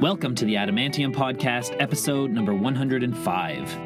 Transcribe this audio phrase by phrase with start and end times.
[0.00, 3.76] Welcome to the Adamantium Podcast, episode number 105.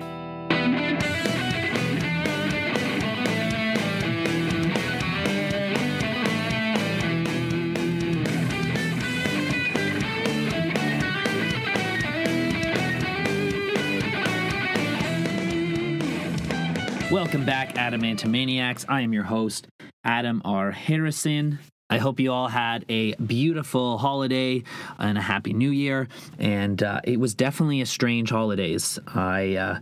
[17.10, 18.84] Welcome back, Adamantomaniacs.
[18.86, 19.66] I am your host,
[20.04, 20.72] Adam R.
[20.72, 21.58] Harrison.
[21.92, 24.62] I hope you all had a beautiful holiday
[24.98, 26.08] and a happy new year.
[26.38, 28.98] And uh, it was definitely a strange holidays.
[29.08, 29.78] I uh,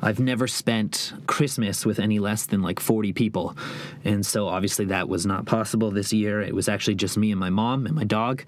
[0.00, 3.56] I've never spent Christmas with any less than like 40 people,
[4.04, 6.40] and so obviously that was not possible this year.
[6.40, 8.44] It was actually just me and my mom and my dog,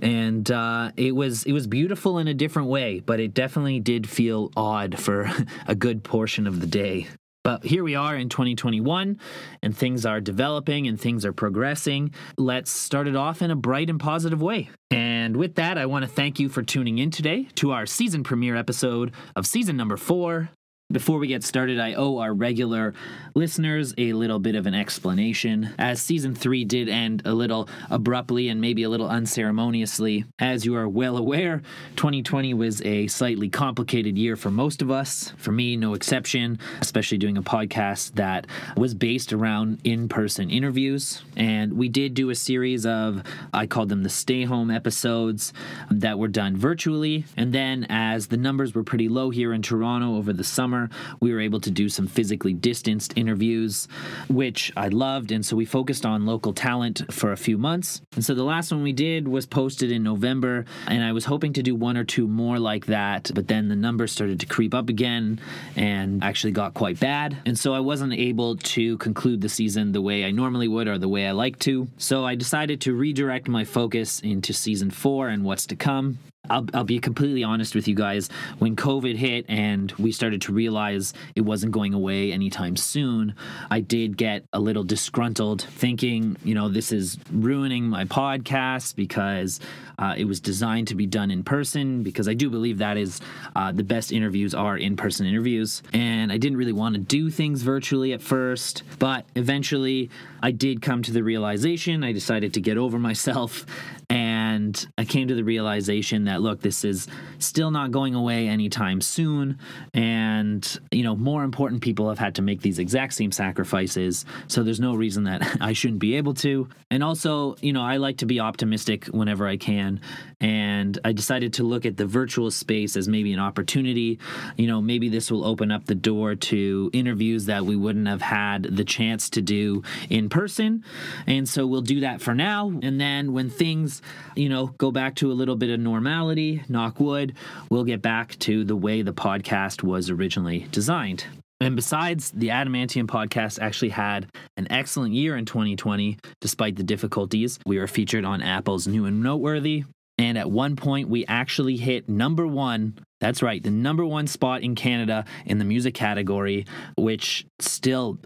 [0.00, 4.08] and uh, it was it was beautiful in a different way, but it definitely did
[4.08, 5.30] feel odd for
[5.66, 7.06] a good portion of the day.
[7.46, 9.20] But here we are in 2021,
[9.62, 12.10] and things are developing and things are progressing.
[12.36, 14.68] Let's start it off in a bright and positive way.
[14.90, 18.24] And with that, I want to thank you for tuning in today to our season
[18.24, 20.50] premiere episode of season number four
[20.92, 22.94] before we get started, I owe our regular
[23.34, 28.48] listeners a little bit of an explanation, as season three did end a little abruptly
[28.48, 30.24] and maybe a little unceremoniously.
[30.38, 31.60] As you are well aware,
[31.96, 37.18] 2020 was a slightly complicated year for most of us, for me, no exception, especially
[37.18, 41.20] doing a podcast that was based around in person interviews.
[41.36, 45.52] And we did do a series of, I called them the stay home episodes
[45.90, 47.24] that were done virtually.
[47.36, 50.90] And then, as the numbers were pretty low here in Toronto over the summer, summer,
[51.20, 53.88] we were able to do some physically distanced interviews,
[54.28, 55.32] which I loved.
[55.32, 58.00] And so we focused on local talent for a few months.
[58.14, 61.52] And so the last one we did was posted in November, and I was hoping
[61.54, 63.30] to do one or two more like that.
[63.34, 65.40] But then the numbers started to creep up again
[65.76, 67.36] and actually got quite bad.
[67.46, 70.98] And so I wasn't able to conclude the season the way I normally would or
[70.98, 71.88] the way I like to.
[71.98, 76.18] So I decided to redirect my focus into season four and what's to come.
[76.50, 78.28] I'll, I'll be completely honest with you guys.
[78.58, 83.34] When COVID hit and we started to realize it wasn't going away anytime soon,
[83.70, 89.60] I did get a little disgruntled, thinking, you know, this is ruining my podcast because
[89.98, 92.02] uh, it was designed to be done in person.
[92.02, 93.20] Because I do believe that is
[93.54, 95.82] uh, the best interviews are in person interviews.
[95.92, 100.10] And I didn't really want to do things virtually at first, but eventually
[100.42, 102.04] I did come to the realization.
[102.04, 103.66] I decided to get over myself
[104.08, 107.08] and I came to the realization that look, this is
[107.38, 109.58] still not going away anytime soon.
[109.94, 114.24] And, you know, more important people have had to make these exact same sacrifices.
[114.46, 116.68] So there's no reason that I shouldn't be able to.
[116.90, 120.00] And also, you know, I like to be optimistic whenever I can.
[120.40, 124.20] And I decided to look at the virtual space as maybe an opportunity.
[124.56, 128.22] You know, maybe this will open up the door to interviews that we wouldn't have
[128.22, 130.84] had the chance to do in person.
[131.26, 132.72] And so we'll do that for now.
[132.82, 133.95] And then when things,
[134.34, 137.34] you know, go back to a little bit of normality, knock wood,
[137.70, 141.24] we'll get back to the way the podcast was originally designed.
[141.60, 147.58] And besides, the Adamantium podcast actually had an excellent year in 2020, despite the difficulties.
[147.64, 149.84] We were featured on Apple's New and Noteworthy.
[150.18, 152.98] And at one point, we actually hit number one.
[153.20, 158.18] That's right, the number one spot in Canada in the music category, which still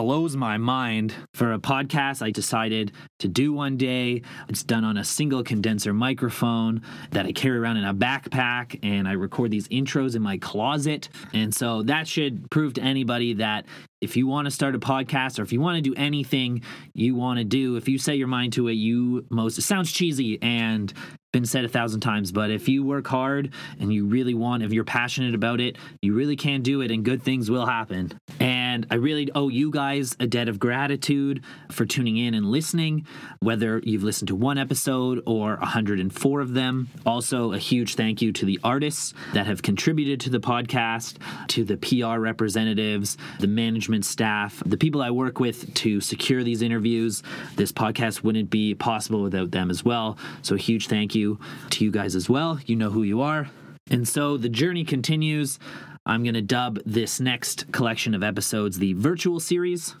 [0.00, 4.22] blows my mind for a podcast I decided to do one day.
[4.48, 6.80] It's done on a single condenser microphone
[7.10, 11.10] that I carry around in a backpack and I record these intros in my closet.
[11.34, 13.66] And so that should prove to anybody that
[14.00, 16.62] if you want to start a podcast or if you want to do anything
[16.94, 19.92] you want to do, if you set your mind to it, you most, it sounds
[19.92, 20.92] cheesy and
[21.32, 24.72] been said a thousand times, but if you work hard and you really want, if
[24.72, 28.12] you're passionate about it, you really can do it and good things will happen.
[28.40, 33.06] And I really owe you guys a debt of gratitude for tuning in and listening,
[33.40, 36.88] whether you've listened to one episode or 104 of them.
[37.06, 41.16] Also, a huge thank you to the artists that have contributed to the podcast,
[41.48, 46.62] to the PR representatives, the management staff, the people I work with to secure these
[46.62, 47.22] interviews.
[47.56, 50.18] This podcast wouldn't be possible without them as well.
[50.42, 51.38] So, a huge thank you
[51.70, 52.58] to you guys as well.
[52.66, 53.48] You know who you are.
[53.90, 55.58] And so the journey continues.
[56.06, 59.94] I'm going to dub this next collection of episodes the virtual series.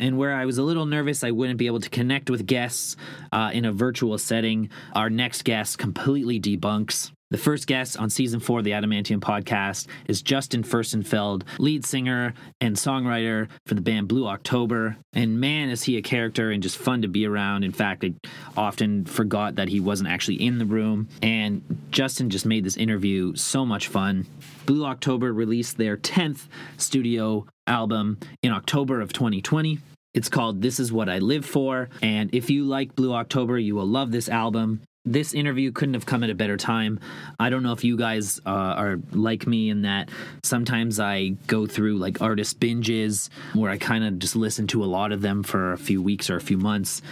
[0.00, 2.96] And where I was a little nervous I wouldn't be able to connect with guests
[3.32, 8.38] uh, in a virtual setting, our next guest completely debunks the first guest on season
[8.38, 14.08] four of the Adamantium podcast is Justin Furstenfeld, lead singer and songwriter for the band
[14.08, 14.96] Blue October.
[15.14, 17.64] And man, is he a character and just fun to be around.
[17.64, 18.12] In fact, I
[18.56, 21.08] often forgot that he wasn't actually in the room.
[21.22, 24.26] And Justin just made this interview so much fun.
[24.66, 26.46] Blue October released their 10th
[26.76, 29.78] studio album in October of 2020.
[30.12, 31.88] It's called This Is What I Live For.
[32.00, 34.82] And if you like Blue October, you will love this album.
[35.04, 36.98] This interview couldn't have come at a better time.
[37.38, 40.08] I don't know if you guys uh, are like me in that
[40.42, 44.86] sometimes I go through like artist binges where I kind of just listen to a
[44.86, 47.02] lot of them for a few weeks or a few months.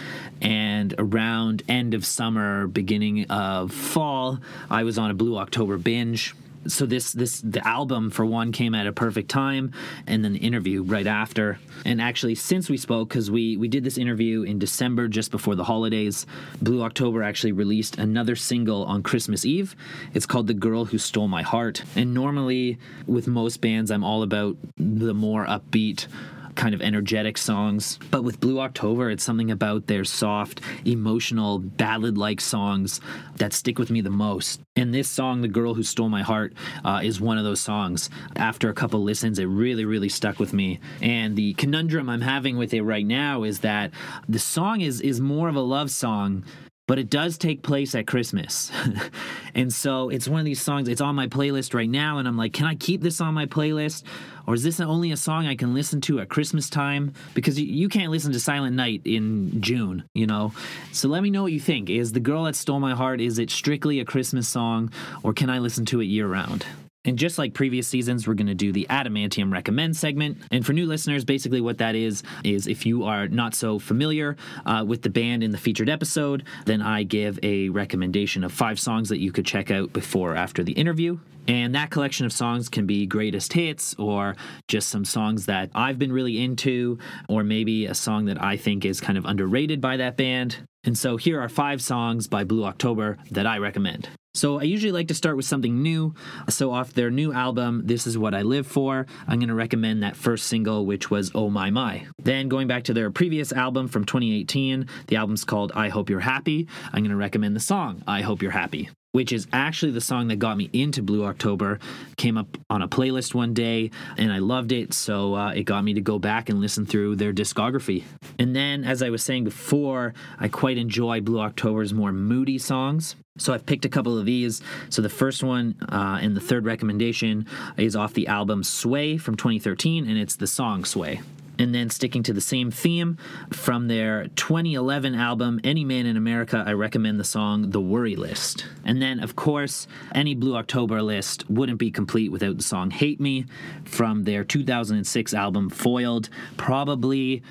[0.41, 4.39] And around end of summer, beginning of fall,
[4.71, 6.33] I was on a Blue October binge
[6.67, 9.71] so this this the album for one came at a perfect time
[10.07, 11.59] and then the interview right after.
[11.85, 15.55] And actually since we spoke because we we did this interview in december just before
[15.55, 16.25] the holidays
[16.61, 19.75] blue october actually released another single on christmas eve.
[20.13, 21.83] It's called the girl who stole my heart.
[21.95, 22.77] And normally
[23.07, 26.07] with most bands i'm all about the more upbeat
[26.55, 27.99] kind of energetic songs.
[28.11, 33.01] But with Blue October, it's something about their soft, emotional, ballad like songs
[33.35, 34.61] that stick with me the most.
[34.75, 36.53] And this song, The Girl Who Stole My Heart,
[36.83, 38.09] uh, is one of those songs.
[38.35, 40.79] After a couple listens, it really, really stuck with me.
[41.01, 43.91] And the conundrum I'm having with it right now is that
[44.27, 46.43] the song is, is more of a love song
[46.87, 48.71] but it does take place at Christmas.
[49.55, 52.37] and so it's one of these songs, it's on my playlist right now, and I'm
[52.37, 54.03] like, can I keep this on my playlist?
[54.45, 57.13] Or is this only a song I can listen to at Christmas time?
[57.33, 60.51] Because you can't listen to Silent Night in June, you know?
[60.91, 61.89] So let me know what you think.
[61.89, 64.91] Is The Girl That Stole My Heart, is it strictly a Christmas song,
[65.23, 66.65] or can I listen to it year round?
[67.05, 70.37] And just like previous seasons, we're going to do the Adamantium Recommend segment.
[70.51, 74.37] And for new listeners, basically what that is, is if you are not so familiar
[74.65, 78.79] uh, with the band in the featured episode, then I give a recommendation of five
[78.79, 81.19] songs that you could check out before or after the interview.
[81.45, 84.37] And that collection of songs can be greatest hits or
[84.69, 88.85] just some songs that I've been really into, or maybe a song that I think
[88.85, 90.65] is kind of underrated by that band.
[90.83, 94.09] And so here are five songs by Blue October that I recommend.
[94.35, 96.15] So I usually like to start with something new.
[96.49, 100.01] So off their new album, This Is What I Live For, I'm going to recommend
[100.01, 102.07] that first single, which was Oh My My.
[102.17, 106.19] Then going back to their previous album from 2018, the album's called I Hope You're
[106.19, 106.67] Happy.
[106.91, 110.27] I'm going to recommend the song I Hope You're Happy which is actually the song
[110.27, 111.79] that got me into Blue October.
[112.17, 115.83] Came up on a playlist one day and I loved it, so uh, it got
[115.83, 118.03] me to go back and listen through their discography.
[118.39, 123.15] And then, as I was saying before, I quite enjoy Blue October's more moody songs.
[123.37, 124.61] So I've picked a couple of these.
[124.89, 127.45] So the first one uh, and the third recommendation
[127.77, 131.21] is off the album Sway from 2013, and it's the song Sway.
[131.59, 133.17] And then sticking to the same theme
[133.51, 138.65] from their 2011 album, Any Man in America, I recommend the song The Worry List.
[138.83, 143.19] And then, of course, any Blue October list wouldn't be complete without the song Hate
[143.19, 143.45] Me
[143.85, 146.29] from their 2006 album Foiled.
[146.57, 147.43] Probably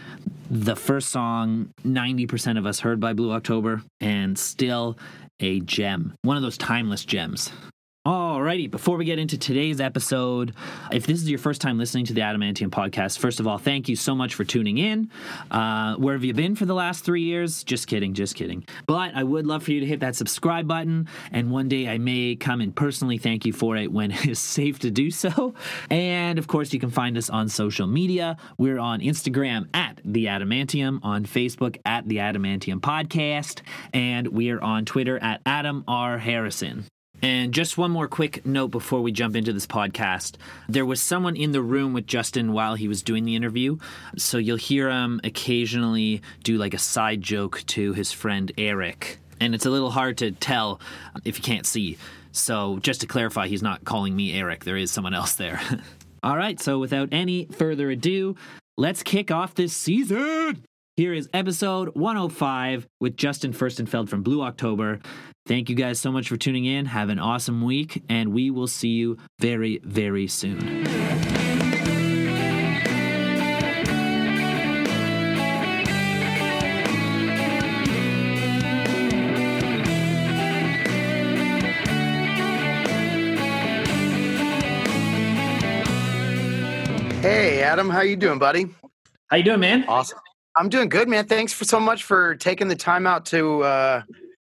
[0.50, 4.98] the first song 90% of us heard by Blue October, and still
[5.40, 6.14] a gem.
[6.22, 7.50] One of those timeless gems.
[8.04, 10.54] Alrighty, before we get into today's episode,
[10.90, 13.88] if this is your first time listening to the Adamantium podcast, first of all, thank
[13.88, 15.08] you so much for tuning in.
[15.52, 17.62] Uh, where have you been for the last three years?
[17.62, 18.64] Just kidding, just kidding.
[18.88, 21.98] But I would love for you to hit that subscribe button, and one day I
[21.98, 25.54] may come and personally thank you for it when it is safe to do so.
[25.88, 28.36] And of course, you can find us on social media.
[28.58, 33.60] We're on Instagram at The Adamantium, on Facebook at The Adamantium Podcast,
[33.94, 36.18] and we are on Twitter at Adam R.
[36.18, 36.84] Harrison.
[37.22, 40.34] And just one more quick note before we jump into this podcast.
[40.68, 43.78] There was someone in the room with Justin while he was doing the interview.
[44.18, 49.18] So you'll hear him occasionally do like a side joke to his friend Eric.
[49.38, 50.80] And it's a little hard to tell
[51.24, 51.96] if you can't see.
[52.32, 54.64] So just to clarify, he's not calling me Eric.
[54.64, 55.60] There is someone else there.
[56.24, 58.36] All right, so without any further ado,
[58.76, 60.64] let's kick off this season.
[60.94, 65.00] Here is episode 105 with Justin Furstenfeld from Blue October.
[65.46, 66.84] Thank you guys so much for tuning in.
[66.84, 70.84] Have an awesome week, and we will see you very, very soon.
[87.22, 88.66] Hey, Adam, how you doing, buddy?
[89.28, 89.86] How you doing, man?
[89.88, 90.18] Awesome.
[90.56, 91.26] I'm doing good, man.
[91.26, 94.02] Thanks for so much for taking the time out to uh,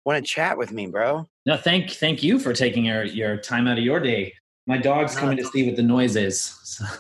[0.05, 1.27] want to chat with me, bro.
[1.45, 4.35] No, thank thank you for taking your your time out of your day.
[4.67, 6.55] My dog's coming to see what the noise is.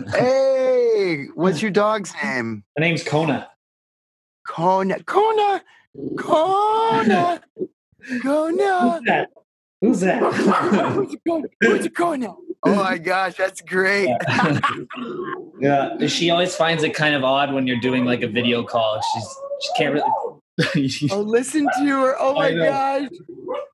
[0.15, 2.65] hey, what's your dog's name?
[2.79, 3.49] My name's Kona.
[4.49, 5.63] Kona, Kona,
[6.19, 7.43] Kona,
[8.23, 8.91] Kona.
[8.91, 9.31] Who's that?
[9.81, 10.19] Who's it
[11.61, 12.35] Who's it Kona?
[12.65, 14.15] Oh my gosh, that's great.
[15.61, 19.01] yeah, she always finds it kind of odd when you're doing like a video call.
[19.15, 20.11] She's she can't really.
[21.13, 22.17] oh, listen to her!
[22.19, 23.09] Oh my gosh!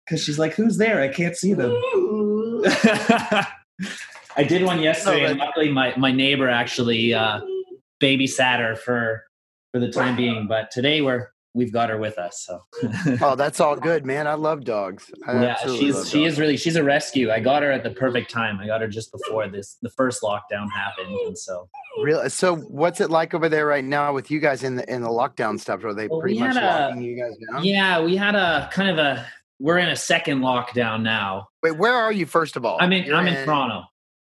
[0.04, 1.00] Because she's like, "Who's there?
[1.00, 1.74] I can't see them."
[4.36, 7.40] I did one yesterday, and luckily my my neighbor actually uh,
[8.02, 9.24] babysat her for
[9.72, 10.46] for the time being.
[10.46, 12.44] But today we're we've got her with us.
[12.44, 12.60] So
[13.22, 14.26] oh, that's all good, man.
[14.26, 15.10] I love dogs.
[15.26, 16.34] I yeah, she's she dogs.
[16.34, 17.30] is really she's a rescue.
[17.30, 18.58] I got her at the perfect time.
[18.60, 21.68] I got her just before this the first lockdown happened, and so
[22.02, 22.28] really.
[22.28, 25.08] So what's it like over there right now with you guys in the in the
[25.08, 25.84] lockdown stuff?
[25.84, 27.64] Are they well, pretty much locking you guys down?
[27.64, 29.26] Yeah, we had a kind of a
[29.60, 31.48] we're in a second lockdown now.
[31.62, 32.26] Wait, where are you?
[32.26, 33.84] First of all, I'm in You're I'm in, in Toronto,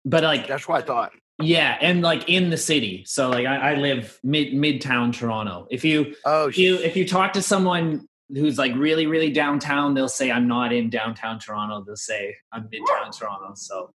[0.04, 1.12] but like that's what I thought.
[1.42, 3.04] Yeah, and like in the city.
[3.06, 5.66] So like I, I live mid midtown Toronto.
[5.70, 9.94] If you oh if you if you talk to someone who's like really really downtown,
[9.94, 11.82] they'll say I'm not in downtown Toronto.
[11.84, 13.52] They'll say I'm midtown Toronto.
[13.54, 13.92] So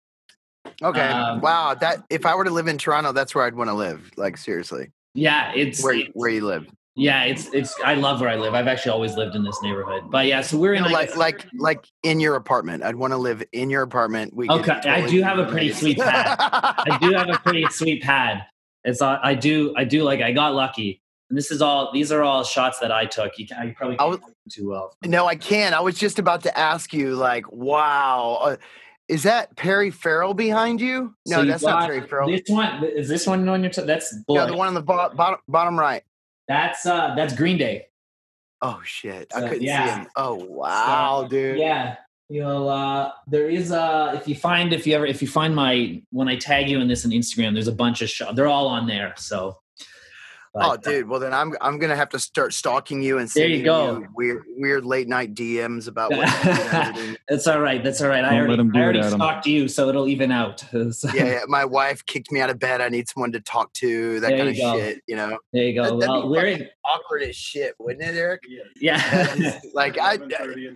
[0.81, 1.73] okay, um, wow.
[1.73, 4.11] That if I were to live in Toronto, that's where I'd want to live.
[4.17, 4.91] Like seriously.
[5.13, 6.67] Yeah, it's where it's, where you live.
[6.97, 7.75] Yeah, it's it's.
[7.85, 8.55] I love where I live.
[8.55, 10.09] I've actually always lived in this neighborhood.
[10.09, 12.83] But yeah, so we're in like like like in your apartment.
[12.83, 14.33] I'd want to live in your apartment.
[14.35, 16.37] We okay, totally I do have a pretty sweet pad.
[16.39, 18.45] I do have a pretty sweet pad.
[18.83, 21.03] It's uh, I do I do like I got lucky.
[21.29, 21.91] And this is all.
[21.93, 23.37] These are all shots that I took.
[23.37, 24.95] You, can, you probably can't was, too well.
[25.05, 25.73] No, I can.
[25.73, 27.15] I was just about to ask you.
[27.15, 28.39] Like, wow.
[28.41, 28.55] Uh,
[29.09, 31.13] is that Perry Farrell behind you?
[31.25, 32.29] No, so that's not Perry Farrell.
[32.29, 33.71] This one is this one on your.
[33.71, 36.03] T- that's no, the one on the bo- bottom bottom right.
[36.47, 37.87] That's uh that's Green Day.
[38.61, 39.31] Oh shit.
[39.31, 39.85] So, I couldn't yeah.
[39.85, 40.07] see him.
[40.15, 41.59] Oh wow, so, dude.
[41.59, 41.97] Yeah.
[42.29, 46.01] You'll uh there is uh if you find if you ever if you find my
[46.11, 48.35] when I tag you in this on Instagram, there's a bunch of shots.
[48.35, 49.13] They're all on there.
[49.17, 49.57] So
[50.57, 51.07] but, oh, uh, dude.
[51.07, 54.43] Well, then I'm I'm gonna have to start stalking you and sending you, you, weird
[54.49, 56.27] weird late night DMs about what.
[57.29, 57.83] That's all right.
[57.83, 58.23] That's all right.
[58.23, 60.59] I already, I already it, stalked you, so it'll even out.
[60.91, 61.09] so.
[61.13, 62.81] yeah, yeah, my wife kicked me out of bed.
[62.81, 64.19] I need someone to talk to.
[64.19, 64.77] That there kind of go.
[64.79, 65.01] shit.
[65.07, 65.37] You know.
[65.53, 65.99] There you go.
[65.99, 66.67] That, well, we're in...
[66.83, 68.41] awkward as shit, wouldn't it, Eric?
[68.75, 69.35] Yeah.
[69.37, 69.59] yeah.
[69.73, 70.17] like I,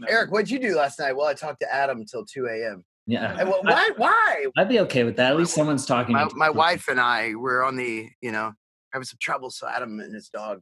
[0.07, 1.13] Eric, what'd you do last night?
[1.13, 2.85] Well, I talked to Adam until two a.m.
[3.07, 3.43] Yeah.
[3.43, 3.89] Well, why?
[3.97, 4.45] Why?
[4.57, 5.31] I'd be okay with that.
[5.31, 6.13] At least someone's talking.
[6.13, 8.53] My, my wife and I were on the, you know,
[8.93, 9.49] having some trouble.
[9.49, 10.61] So Adam and his dog,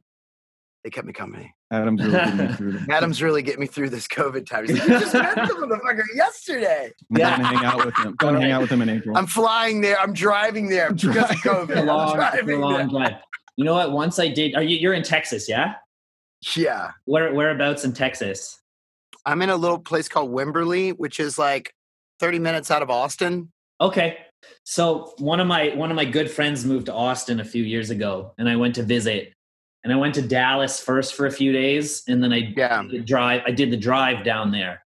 [0.84, 1.54] they kept me company.
[1.70, 2.78] Adam's really getting me through.
[2.90, 4.66] Adam's really getting me through this COVID time.
[4.66, 6.92] He's like, you just met the motherfucker yesterday.
[7.10, 7.36] I'm yeah.
[7.36, 8.14] going to hang out with him.
[8.18, 9.16] Going to hang out with him in April.
[9.16, 10.00] I'm flying there.
[10.00, 11.86] I'm driving there because of COVID.
[11.86, 13.14] long, a long drive.
[13.56, 13.92] You know what?
[13.92, 14.54] Once I did.
[14.54, 14.76] Are you?
[14.76, 15.74] You're in Texas, yeah?
[16.56, 16.92] Yeah.
[17.04, 18.58] Where whereabouts in Texas?
[19.26, 21.74] I'm in a little place called Wimberley, which is like
[22.20, 23.52] 30 minutes out of Austin.
[23.80, 24.16] Okay.
[24.64, 27.90] So one of my one of my good friends moved to Austin a few years
[27.90, 29.32] ago, and I went to visit.
[29.82, 32.82] And I went to Dallas first for a few days, and then I yeah.
[32.82, 33.40] did drive.
[33.46, 34.84] I did the drive down there,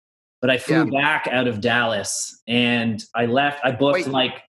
[0.40, 1.02] but I flew yeah.
[1.02, 3.60] back out of Dallas, and I left.
[3.64, 4.42] I booked Wait, like.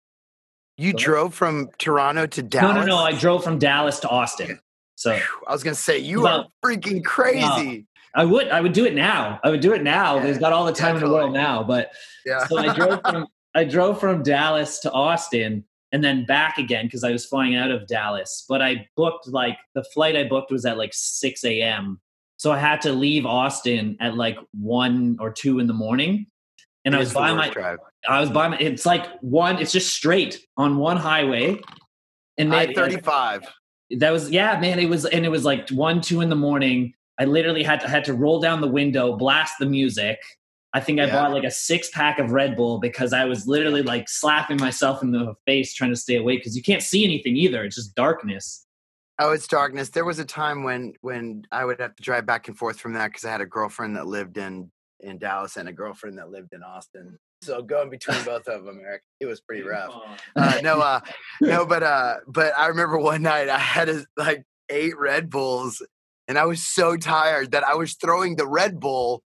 [0.77, 2.75] You drove from Toronto to Dallas?
[2.75, 2.97] No, no, no.
[2.97, 4.59] I drove from Dallas to Austin.
[4.97, 5.13] So
[5.47, 7.87] I was gonna say you are freaking crazy.
[8.15, 9.41] I would I would do it now.
[9.43, 10.17] I would do it now.
[10.17, 11.05] Yeah, They've got all the time definitely.
[11.05, 11.63] in the world now.
[11.65, 11.91] But
[12.25, 12.47] yeah.
[12.47, 17.05] so I drove from I drove from Dallas to Austin and then back again because
[17.05, 18.45] I was flying out of Dallas.
[18.49, 22.01] But I booked like the flight I booked was at like 6 a.m.
[22.37, 26.27] So I had to leave Austin at like one or two in the morning.
[26.85, 27.79] And it I was by my drive.
[28.09, 31.61] I was by my it's like one, it's just straight on one highway.
[32.37, 33.45] And I 35.
[33.99, 34.81] That was yeah, man.
[34.81, 36.93] It was and it was like one, two in the morning.
[37.21, 40.19] I literally had to had to roll down the window, blast the music,
[40.75, 41.13] I think I yeah.
[41.13, 45.05] bought like a six pack of Red Bull because I was literally like slapping myself
[45.05, 47.63] in the face trying to stay awake because you can't see anything either.
[47.63, 48.67] It's just darkness.
[49.21, 49.91] Oh, it's darkness.
[49.91, 52.95] There was a time when when I would have to drive back and forth from
[52.95, 56.31] that because I had a girlfriend that lived in in Dallas and a girlfriend that
[56.31, 57.19] lived in Austin.
[57.43, 59.95] So going between both of them, Eric, it was pretty rough.
[60.35, 61.01] Uh, no, uh,
[61.41, 65.81] no, but uh, but I remember one night I had a, like eight Red Bulls,
[66.27, 69.23] and I was so tired that I was throwing the Red Bull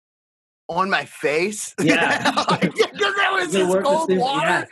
[0.67, 1.73] on my face.
[1.81, 2.31] Yeah.
[2.59, 4.47] Because that was this cold water.
[4.47, 4.65] Yeah.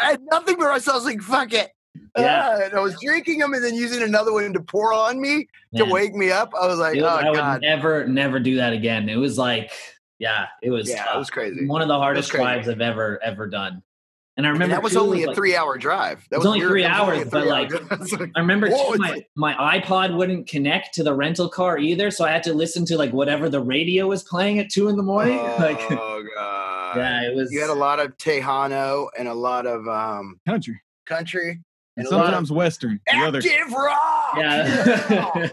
[0.00, 0.94] I had nothing for myself.
[0.94, 1.70] I was like, fuck it.
[2.16, 2.48] Yeah.
[2.48, 5.48] Uh, and I was drinking them and then using another one to pour on me
[5.72, 5.86] Man.
[5.86, 6.52] to wake me up.
[6.60, 7.54] I was like, Dude, oh, I God.
[7.54, 9.08] would never, never do that again.
[9.08, 9.70] It was like,
[10.18, 11.66] yeah, it was, yeah, it was crazy.
[11.66, 13.82] One of the hardest drives I've ever, ever done.
[14.38, 16.24] And I remember and that was too, only a three hour drive.
[16.30, 20.46] That was, only three hours, but like, like, I remember too, my, my iPod wouldn't
[20.46, 22.12] connect to the rental car either.
[22.12, 24.96] So I had to listen to like whatever the radio was playing at two in
[24.96, 25.38] the morning.
[25.48, 25.88] Oh, like,
[26.34, 26.96] God.
[26.96, 27.50] Yeah, it was.
[27.50, 30.80] You had a lot of Tejano and a lot of um, country.
[31.04, 31.50] Country.
[31.50, 33.00] And, and sometimes Western.
[33.06, 33.76] The active other.
[33.76, 34.34] rock.
[34.36, 35.48] Yeah.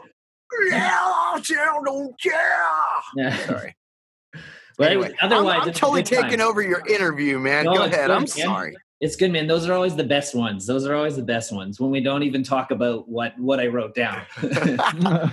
[0.69, 0.91] yeah,
[1.33, 1.41] I
[1.83, 2.33] don't care.
[3.15, 3.37] Yeah.
[3.47, 3.75] Sorry.
[4.77, 7.65] But anyway, otherwise, I'm, I'm totally taking over your interview, man.
[7.65, 8.07] No, Go ahead.
[8.07, 8.27] Good, I'm man.
[8.27, 8.75] sorry.
[9.01, 9.47] It's good, man.
[9.47, 10.65] Those are always the best ones.
[10.65, 13.67] Those are always the best ones when we don't even talk about what what I
[13.67, 14.21] wrote down.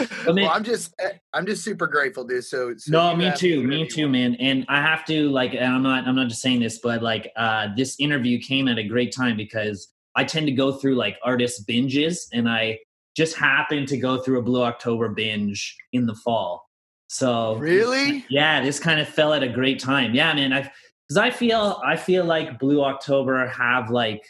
[0.26, 2.44] man, well, I'm just eh, I'm just super grateful, dude.
[2.44, 4.34] So, so no, me too, me too, man.
[4.36, 7.30] And I have to like, and I'm not I'm not just saying this, but like,
[7.36, 11.18] uh, this interview came at a great time because I tend to go through like
[11.22, 12.78] artist binges, and I
[13.16, 16.63] just happened to go through a Blue October binge in the fall.
[17.08, 18.24] So Really?
[18.28, 20.14] yeah, this kind of fell at a great time.
[20.14, 20.52] Yeah, man.
[20.52, 20.70] I
[21.08, 24.24] because I feel I feel like Blue October have like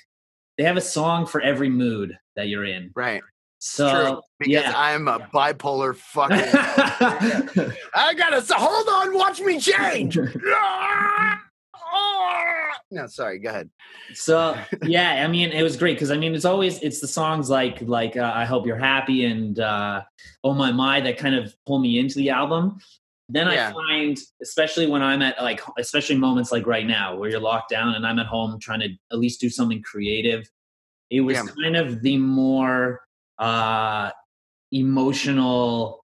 [0.59, 2.91] they have a song for every mood that you're in.
[2.95, 3.23] Right.
[3.59, 4.23] So True.
[4.41, 4.73] Because yeah.
[4.77, 6.37] I'm a bipolar fucking.
[7.95, 9.15] I gotta hold on.
[9.17, 10.19] Watch me change.
[12.91, 13.39] no, sorry.
[13.39, 13.71] Go ahead.
[14.15, 17.51] so yeah, I mean, it was great because I mean, it's always it's the songs
[17.51, 20.03] like like uh, I hope you're happy and uh,
[20.43, 22.79] oh my my that kind of pull me into the album.
[23.31, 23.71] Then Yeah.
[23.71, 27.71] I find, especially when I'm at like, especially moments like right now where you're locked
[27.71, 30.47] down and I'm at home trying to at least do something creative.
[31.11, 31.47] It was Yeah.
[31.63, 33.01] kind of the more
[33.39, 34.11] uh,
[34.73, 36.04] emotional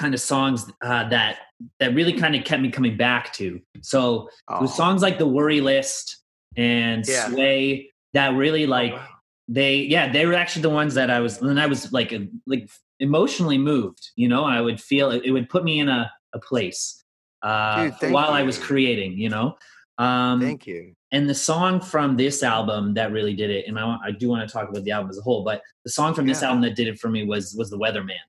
[0.00, 1.38] kind of songs uh, that
[1.78, 3.60] that really kind of kept me coming back to.
[3.82, 6.16] So Oh, with songs like the worry list
[6.56, 7.28] and Yeah.
[7.28, 9.06] sway that really like wow.
[9.46, 12.18] they yeah they were actually the ones that i was and i was like uh,
[12.46, 16.10] like emotionally moved you know i would feel it, it would put me in a,
[16.34, 17.04] a place
[17.42, 19.56] uh Dude, while i was creating you know
[19.98, 20.94] um Thank you.
[21.12, 24.42] and the song from this album that really did it and i, I do want
[24.46, 26.74] to talk about the album as a whole but the song from this album that
[26.74, 28.24] did it for me was was the weatherman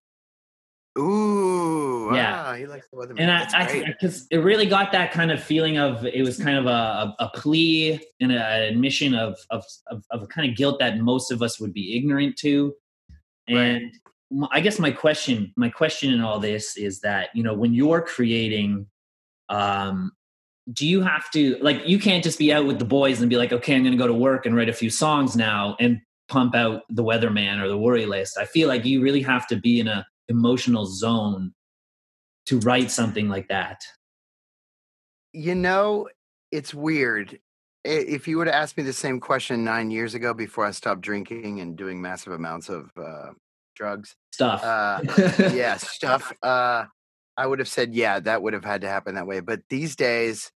[0.98, 2.10] Ooh.
[2.14, 2.44] Yeah.
[2.52, 3.20] Wow, he likes the weatherman.
[3.20, 6.66] and I, because it really got that kind of feeling of it was kind of
[6.66, 10.98] a, a, plea and an admission of, of of of a kind of guilt that
[11.00, 12.74] most of us would be ignorant to,
[13.50, 13.58] Right.
[13.58, 13.94] and
[14.34, 17.74] m- I guess my question my question in all this is that you know when
[17.74, 18.86] you're creating,
[19.48, 20.12] um,
[20.74, 23.38] do you have to like you can't just be out with the boys and be
[23.38, 26.02] like okay I'm going to go to work and write a few songs now and
[26.28, 28.38] pump out the weatherman or the worry list.
[28.38, 31.54] I feel like you really have to be in a emotional zone
[32.48, 33.82] to write something like that.
[35.34, 36.10] You know,
[36.52, 37.40] it's weird.
[37.84, 41.02] If you would have asked me the same question nine years ago before I stopped
[41.02, 43.32] drinking and doing massive amounts of uh,
[43.76, 44.64] drugs, Stuff.
[44.64, 45.02] uh,
[45.54, 46.86] yeah, stuff, uh,
[47.38, 49.40] I would have said, yeah, that would have had to happen that way.
[49.40, 50.52] But these days,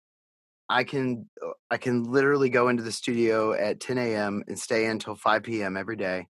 [0.70, 4.44] I can uh, I can literally go into the studio at 10 a.m.
[4.48, 5.76] and stay until 5 p.m.
[5.76, 6.28] every day,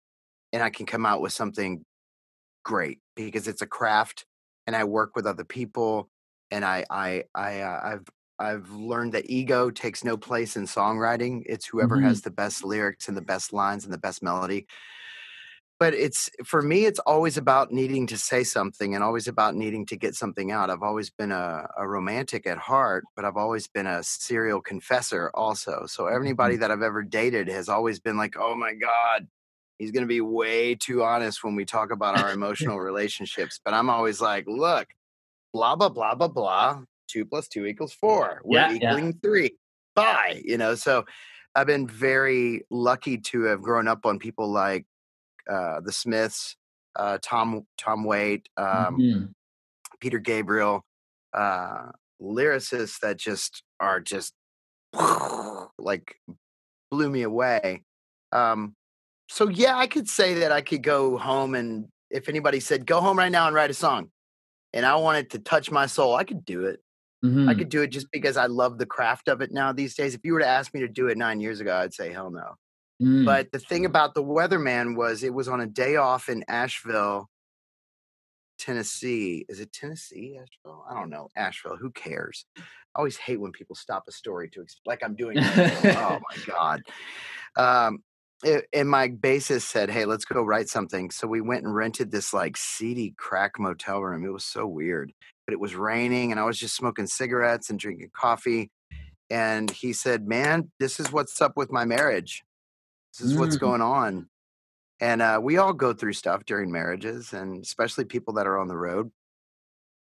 [0.53, 1.83] and I can come out with something
[2.67, 4.25] great because it's a craft,
[4.67, 6.09] and I work with other people,
[6.51, 8.07] and I I I uh, I've
[8.39, 11.43] I've learned that ego takes no place in songwriting.
[11.45, 14.67] It's whoever has the best lyrics and the best lines and the best melody.
[15.79, 19.85] But it's for me, it's always about needing to say something and always about needing
[19.87, 20.69] to get something out.
[20.69, 25.31] I've always been a, a romantic at heart, but I've always been a serial confessor
[25.35, 25.85] also.
[25.87, 29.27] So anybody that I've ever dated has always been like, oh my God,
[29.79, 33.59] he's going to be way too honest when we talk about our emotional relationships.
[33.63, 34.87] But I'm always like, look,
[35.53, 36.81] blah, blah, blah, blah, blah.
[37.07, 38.41] Two plus two equals four.
[38.43, 38.75] We're Yeah, yeah.
[38.75, 39.55] equaling three.
[39.95, 40.41] Bye.
[40.43, 41.05] You know, so
[41.55, 44.85] I've been very lucky to have grown up on people like
[45.49, 46.55] uh, the Smiths,
[46.97, 49.33] uh, Tom Tom Waits, um, Mhm.
[49.99, 50.83] Peter Gabriel,
[51.33, 54.33] uh, lyricists that just are just
[55.79, 56.19] like
[56.91, 57.83] blew me away.
[58.31, 58.75] Um,
[59.27, 63.01] so yeah, I could say that I could go home and if anybody said go
[63.01, 64.09] home right now and write a song,
[64.73, 66.79] and I wanted to touch my soul, I could do it.
[67.23, 67.57] I Mhm.
[67.57, 70.13] could do it just because I love the craft of it now these days.
[70.13, 72.29] If you were to ask me to do it nine years ago, I'd say hell
[72.29, 72.55] no.
[73.01, 73.25] Mm.
[73.25, 77.27] But the thing about the weatherman was it was on a day off in Asheville,
[78.59, 79.45] Tennessee.
[79.49, 80.85] Is it Tennessee, Asheville?
[80.89, 81.29] I don't know.
[81.35, 81.77] Asheville.
[81.77, 82.45] Who cares?
[82.57, 82.61] I
[82.99, 85.37] always hate when people stop a story to exp- like I'm doing.
[85.39, 85.41] oh
[85.83, 86.81] my god.
[87.55, 88.03] Um,
[88.43, 92.33] and my bassist said, "Hey, let's go write something." So we went and rented this
[92.33, 94.25] like seedy crack motel room.
[94.25, 95.13] It was so weird,
[95.45, 98.71] but it was raining, and I was just smoking cigarettes and drinking coffee.
[99.29, 102.43] And he said, "Man, this is what's up with my marriage.
[103.13, 103.59] This is what's Mm.
[103.59, 104.29] going on."
[105.01, 108.67] And uh, we all go through stuff during marriages, and especially people that are on
[108.69, 109.11] the road.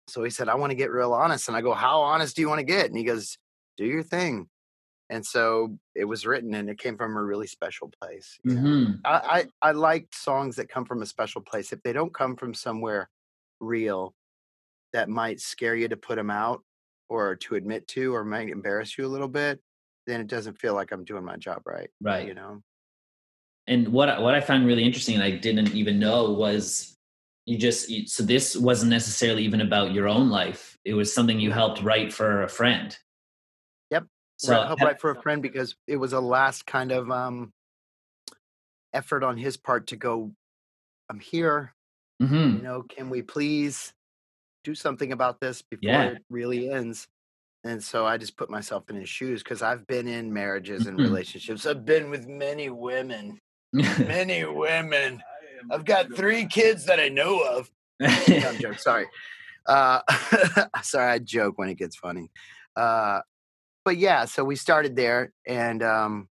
[0.09, 2.42] So he said, "I want to get real honest." And I go, "How honest do
[2.42, 3.38] you want to get?" And he goes,
[3.77, 4.49] "Do your thing."
[5.09, 8.38] And so it was written, and it came from a really special place.
[8.47, 9.01] Mhm.
[9.05, 11.73] I, I I like songs that come from a special place.
[11.73, 13.09] If they don't come from somewhere
[13.61, 14.14] real,
[14.92, 16.62] that might scare you to put them out
[17.09, 19.61] or to admit to, or might embarrass you a little bit,
[20.07, 21.90] then it doesn't feel like I'm doing my job right.
[22.01, 22.27] Right.
[22.27, 22.62] You know.
[23.69, 26.97] And what I- what I found really interesting, and I didn't even know, was
[27.47, 30.77] you just you, so this wasn't necessarily even about your own life.
[30.85, 32.97] It was something you helped write for a friend.
[34.38, 37.53] So So help write for a friend because it was a last kind of um
[38.92, 40.33] effort on his part to go.
[41.11, 41.75] I'm here.
[42.20, 42.57] Mhm.
[42.57, 43.94] You know, can we please
[44.64, 46.11] do something about this before Yeah.
[46.12, 47.09] it really ends?
[47.64, 50.99] And so I just put myself in his shoes because I've been in marriages and
[50.99, 51.01] Mhm.
[51.01, 51.66] relationships.
[51.66, 53.40] I've been with many women,
[53.99, 55.22] many women.
[55.70, 57.70] I've got three kids that I know of.
[58.38, 58.79] No, I'm joking.
[58.79, 59.09] Sorry.
[59.66, 60.03] Uh,
[60.83, 62.31] sorry, I joke when it gets funny.
[62.77, 63.20] Uh,
[63.87, 66.31] but yeah, so we started there, and um,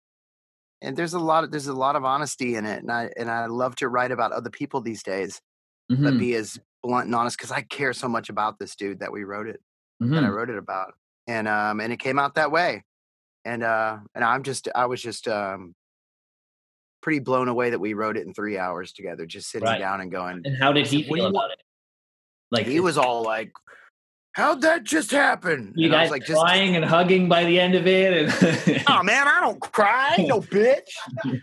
[0.81, 3.29] and there's a lot of there's a lot of honesty in it, and I and
[3.31, 5.41] I love to write about other people these days,
[6.03, 8.99] but Mhm, be as blunt and honest because I care so much about this dude
[9.01, 9.61] that we wrote it
[10.15, 10.35] that I mhm.
[10.35, 10.95] wrote it about,
[11.27, 12.83] and um, and it came out that way,
[13.45, 15.75] and uh, and I'm just I was just um,
[17.01, 19.79] pretty blown away that we wrote it in three hours together, just sitting Right.
[19.79, 20.41] down and going.
[20.45, 21.61] And how did he feel about it?
[22.51, 23.51] Like he was all like,
[24.33, 27.43] "How'd that just happen?" you And I guys was like, "Just crying and hugging by
[27.43, 30.89] the end of it, and oh man, I don't cry, no bitch.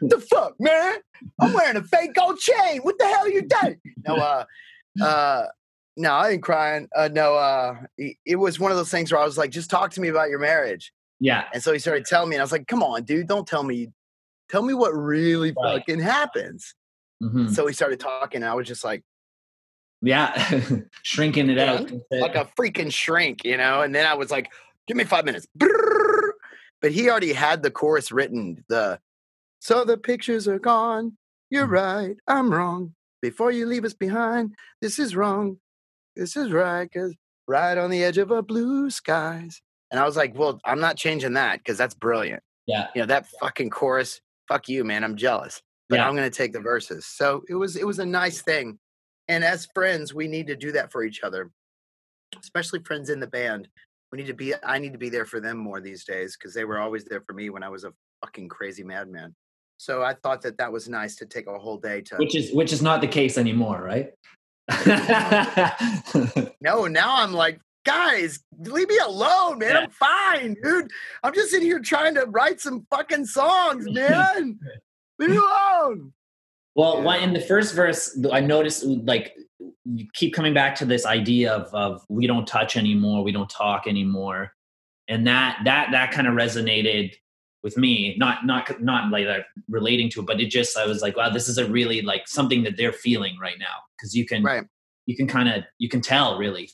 [0.00, 0.96] the fuck, man?
[1.40, 2.80] I'm wearing a fake gold chain.
[2.82, 4.44] What the hell are you doing?" No, uh,
[5.02, 5.46] uh,
[5.96, 6.88] no, I ain't crying.
[6.94, 9.70] Uh, no, uh, it, it was one of those things where I was like, "Just
[9.70, 12.44] talk to me about your marriage." yeah, And so he started telling me, and I
[12.44, 13.88] was like, "Come on, dude, don't tell me.
[14.48, 15.78] Tell me what really Right.
[15.78, 16.74] fucking happens."
[17.22, 17.50] mhm.
[17.50, 19.02] So he started talking, and I was just like,
[20.06, 20.60] yeah,
[21.02, 21.92] shrinking it Yeah, out.
[22.12, 23.82] like a freaking shrink, you know.
[23.82, 24.50] And then I was like,
[24.86, 25.46] "Give me five minutes."
[26.82, 28.64] But he already had the chorus written.
[28.68, 29.00] The
[29.60, 31.16] so the pictures are gone.
[31.50, 31.70] You're Mhm.
[31.70, 32.16] right.
[32.26, 32.94] I'm wrong.
[33.22, 35.58] Before you leave us behind, this is wrong.
[36.14, 36.90] This is right.
[36.92, 37.14] Cause
[37.48, 39.62] right on the edge of a blue skies.
[39.90, 42.42] And I was like, well, I'm not changing that because that's brilliant.
[42.66, 44.20] yeah, You know that fucking chorus.
[44.48, 45.02] Fuck you, man.
[45.04, 45.62] I'm jealous.
[45.88, 46.08] But Yeah.
[46.08, 47.06] I'm gonna take the verses.
[47.06, 48.78] So it was it was a nice thing.
[49.28, 51.50] And as friends, we need to do that for each other,
[52.40, 53.68] especially friends in the band.
[54.12, 54.54] We need to be.
[54.62, 57.22] I need to be there for them more these days because they were always there
[57.26, 57.92] for me when I was a
[58.24, 59.34] fucking crazy madman.
[59.78, 62.16] So I thought that that was nice to take a whole day to.
[62.16, 64.10] which is which is not the case anymore, right?
[66.60, 69.70] no, now I'm like, guys, leave me alone, man.
[69.70, 69.80] Yeah.
[69.80, 70.90] I'm fine, dude.
[71.22, 74.58] I'm just sitting here trying to write some fucking songs, man.
[75.18, 76.12] leave me alone.
[76.76, 77.16] Well, Yeah.
[77.24, 79.34] in the first verse, I noticed like
[79.84, 83.48] you keep coming back to this idea of of we don't touch anymore, we don't
[83.50, 84.52] talk anymore,
[85.08, 87.14] and that that that kind of resonated
[87.62, 88.14] with me.
[88.18, 91.30] Not not not like that relating to it, but it just I was like, wow,
[91.30, 94.64] this is a really like something that they're feeling right now because you can Right.
[95.06, 96.68] you can kind of you can tell really.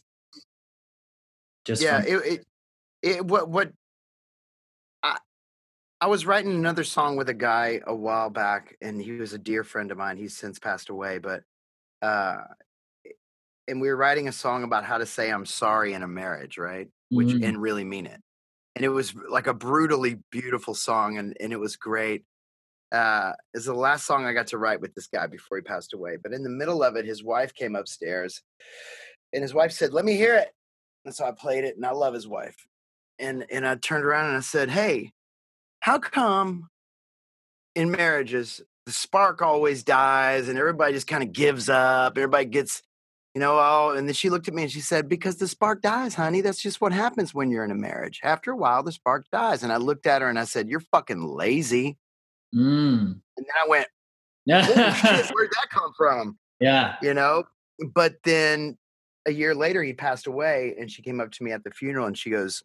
[1.65, 2.47] Just yeah from- it, it
[3.03, 3.73] it what what
[6.03, 9.39] i was writing another song with a guy a while back and he was a
[9.39, 11.45] dear friend of mine he's since passed away but
[12.03, 12.39] uh
[13.69, 16.59] and we were writing a song about how to say i'm sorry in a marriage
[16.59, 17.45] right which Mhm.
[17.45, 18.21] and really mean it
[18.77, 22.25] and it was like a brutally beautiful song and and it was great
[22.93, 25.95] uh is the last song i got to write with this guy before he passed
[25.95, 28.43] away but in the middle of it his wife came upstairs
[29.33, 30.53] and his wife said let me hear it
[31.07, 32.57] and so I played it, and I love his wife.
[33.19, 35.13] And and I turned around and I said, "Hey,
[35.83, 36.69] how come
[37.75, 42.17] in marriages the spark always dies, and everybody just kind of gives up?
[42.17, 42.83] Everybody gets,
[43.35, 45.83] you know, oh." And then she looked at me and she said, "Because the spark
[45.83, 46.41] dies, honey.
[46.41, 48.21] That's just what happens when you're in a marriage.
[48.25, 50.81] After a while, the spark dies." And I looked at her and I said, "You're
[50.81, 51.99] fucking lazy."
[52.55, 53.21] Mm.
[53.37, 53.87] And then I went,
[54.49, 56.97] "Holy shit, where'd that come from?" yeah.
[57.03, 57.45] you know
[57.95, 58.79] but then
[59.27, 62.07] a year later he passed away and she came up to me at the funeral
[62.07, 62.63] and she goes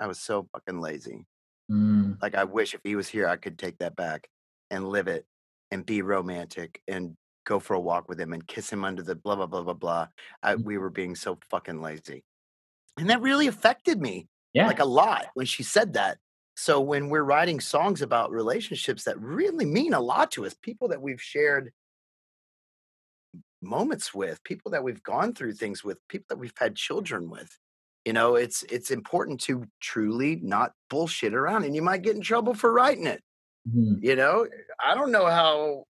[0.00, 1.26] i was so fucking lazy
[1.70, 2.20] Mm.
[2.22, 4.28] like i wish if he was here i could take that back
[4.70, 5.26] and live it
[5.70, 9.14] and be romantic and go for a walk with him and kiss him under the
[9.14, 10.08] blah blah blah blah blah
[10.42, 10.64] I, Mm.
[10.64, 12.24] we were being so fucking lazy
[12.96, 14.66] and that really affected me Yeah.
[14.66, 16.18] like a lot when she said that
[16.56, 20.88] so when we're writing songs about relationships that really mean a lot to us people
[20.88, 21.72] that we've shared
[23.60, 27.58] moments with people that we've gone through things with people that we've had children with
[28.08, 32.22] you know it's it's important to truly not bullshit around and you might get in
[32.22, 33.20] trouble for writing it
[33.68, 34.02] Mhm.
[34.02, 34.46] you know
[34.82, 35.84] i don't know how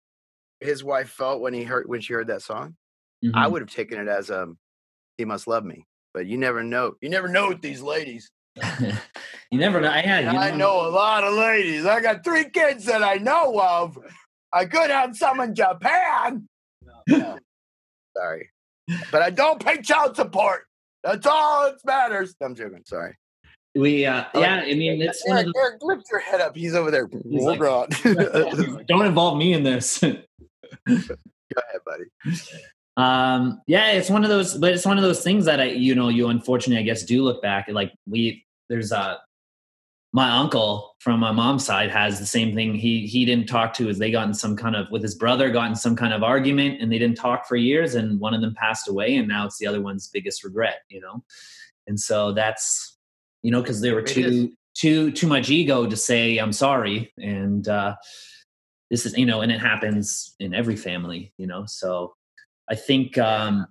[0.60, 2.74] his wife felt when he heard when she heard that song
[3.34, 3.50] i Mhm.
[3.50, 4.56] would have taken it as um
[5.18, 8.30] he must love me but you never know you never know with these ladies
[9.50, 9.90] you never know.
[9.90, 10.32] I had.
[10.32, 11.84] You I know a lot of ladies.
[11.84, 13.98] I got three kids that I know of.
[14.50, 16.48] I could have some in Japan.
[17.06, 17.38] No.
[18.16, 18.48] Sorry.
[19.12, 20.62] But I don't pay child support.
[21.06, 22.34] That's all that matters.
[22.40, 22.82] I'm joking.
[22.84, 23.14] Sorry.
[23.74, 24.04] We.
[24.06, 24.62] Uh, yeah.
[24.66, 26.56] I mean, it's of Eric, Eric, lift your head up.
[26.56, 27.08] He's over there.
[27.30, 27.58] He's like-
[28.86, 29.98] don't involve me in this.
[30.00, 30.08] Go
[30.88, 32.04] ahead, buddy.
[32.98, 35.94] um yeah it's one of those but it's one of those things that i you
[35.94, 39.16] know you unfortunately i guess do look back like we there's uh
[40.16, 42.74] my uncle from my mom's side has the same thing.
[42.74, 45.50] He he didn't talk to as they got in some kind of with his brother
[45.50, 48.40] got in some kind of argument and they didn't talk for years and one of
[48.40, 51.22] them passed away and now it's the other one's biggest regret you know?
[51.86, 52.96] And so that's
[53.42, 57.68] you know because they were too too too much ego to say i'm sorry and
[57.68, 57.94] uh
[58.90, 61.64] this is you know and it happens in every family you know?
[61.66, 62.14] So
[62.70, 63.66] i think um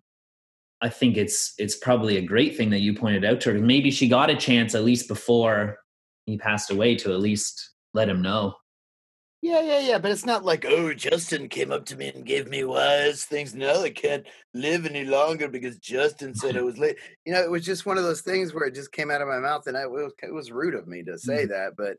[0.82, 3.58] i think it's it's probably a great thing that you pointed out to her.
[3.58, 5.80] Maybe she got a chance at least before
[6.26, 8.56] he passed away to at least let him know
[9.42, 10.00] Yeah, yeah, yeah.
[10.00, 13.54] But it's not like, oh, Justin came up to me and gave me wise things.
[13.54, 16.98] No, I can't live any longer because Justin said it was late.
[17.26, 19.28] You know, it was just one of those things where it just came out of
[19.28, 21.74] my mouth, and I, it, was, it was rude of me to say that.
[21.78, 21.98] But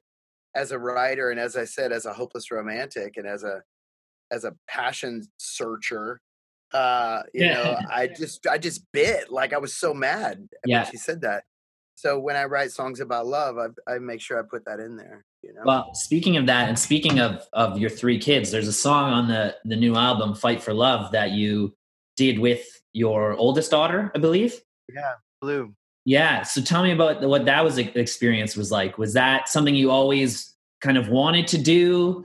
[0.56, 3.62] as a writer, and as I said, as a hopeless romantic, and as a
[4.32, 6.20] as a passion searcher,
[6.74, 10.82] uh, you know, I just I just bit like I was so mad Yeah.
[10.82, 11.44] when she said that.
[11.96, 14.96] So when I write songs about love, I, I make sure I put that in
[14.96, 15.24] there.
[15.42, 15.62] You know.
[15.64, 19.28] Well, speaking of that, and speaking of of your three kids, there's a song on
[19.28, 21.74] the the new album "Fight for Love" that you
[22.16, 24.60] did with your oldest daughter, I believe.
[24.92, 25.74] yeah, blue.
[26.04, 26.42] Yeah.
[26.42, 28.96] So tell me about what that was experience was like.
[28.96, 32.24] Was that something you always kind of wanted to do?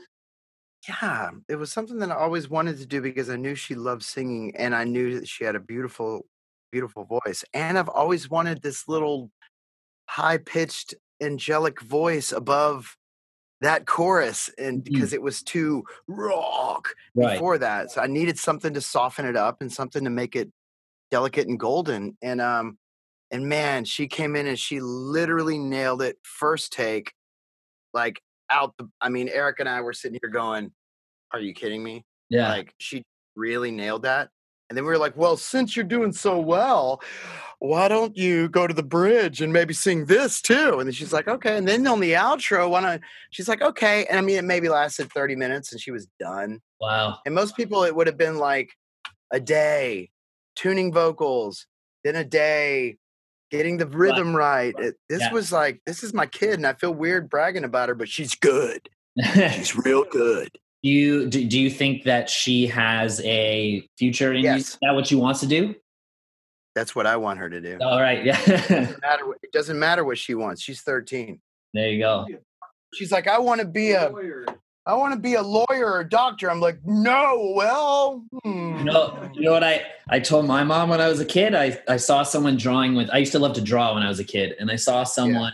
[0.88, 4.04] Yeah, it was something that I always wanted to do because I knew she loved
[4.04, 6.26] singing and I knew that she had a beautiful,
[6.72, 7.44] beautiful voice.
[7.54, 9.32] And I've always wanted this little
[10.12, 12.98] high pitched, angelic voice above
[13.62, 14.50] that chorus.
[14.58, 17.34] And because it was too rock Right.
[17.36, 17.92] before that.
[17.92, 20.52] So I needed something to soften it up and something to make it
[21.12, 22.18] delicate and golden.
[22.22, 22.78] And, um,
[23.32, 27.14] and man, she came in and she literally nailed it first take,
[27.94, 28.90] like out the.
[29.00, 30.74] I mean, Eric and I were sitting here going,
[31.32, 32.50] "Are you kidding me?" Yeah.
[32.50, 33.04] Like she
[33.38, 34.30] really nailed that.
[34.72, 37.02] And then we were like, "Well, since you're doing so well,
[37.60, 41.12] why don't you go to the bridge and maybe sing this too?" And then she's
[41.12, 43.02] like, "Okay." And then on the outro, why not?
[43.32, 46.62] She's like, "Okay." And I mean, it maybe lasted 30 minutes, and she was done.
[46.80, 47.18] wow.
[47.26, 48.70] And most people, it would have been like
[49.30, 50.10] a day
[50.56, 51.68] tuning vocals,
[52.06, 52.96] then a day
[53.52, 54.74] getting the rhythm right.
[54.80, 55.34] It- this Yeah.
[55.34, 58.36] was like, this is my kid, and I feel weird bragging about her, but she's
[58.36, 58.88] good.
[59.52, 60.58] She's real good.
[60.84, 64.44] Do you do, do you think that she has a future in you?
[64.44, 64.62] Yes.
[64.62, 65.76] Is that what she wants to do?
[66.74, 67.78] That's what I want her to do.
[67.82, 68.24] All right.
[68.26, 68.40] Yeah.
[68.46, 70.62] doesn't matter what, it doesn't matter what she wants.
[70.62, 71.40] She's 13.
[71.74, 72.26] there you go.
[72.94, 74.12] She's like, I want to be a,
[74.86, 76.50] I want to be a lawyer or a doctor.
[76.50, 77.54] I'm like, no.
[77.56, 78.78] Well, hmm.
[78.80, 81.54] You know, you know what I, I told my mom when I was a kid?
[81.54, 84.20] I, I saw someone drawing with, I used to love to draw when I was
[84.20, 85.54] a kid, and I saw someone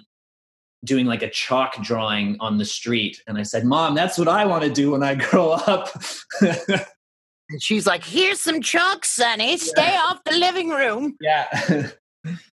[0.84, 3.22] doing like a chalk drawing on the street.
[3.28, 5.90] And I said, Mom, that's what I want to do when I grow up.
[6.42, 9.58] and she's like, here's some chalk, Sonny.
[9.58, 11.16] Stay off the living room.
[11.22, 11.90] yeah.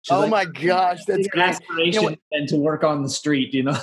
[0.02, 1.42] She's oh like, my gosh, that's "Bigger great.
[1.42, 3.76] aspiration what- than to work on the street, you know?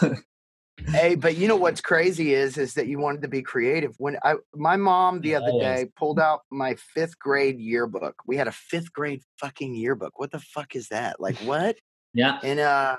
[0.88, 3.94] Hey, but you know what's crazy is is that you wanted to be creative.
[3.98, 8.16] When I my mom the other day pulled out my fifth grade yearbook.
[8.26, 10.20] We had a fifth grade fucking yearbook.
[10.20, 11.20] What the fuck is that?
[11.20, 11.78] Like what?
[12.14, 12.40] yeah.
[12.44, 12.98] And uh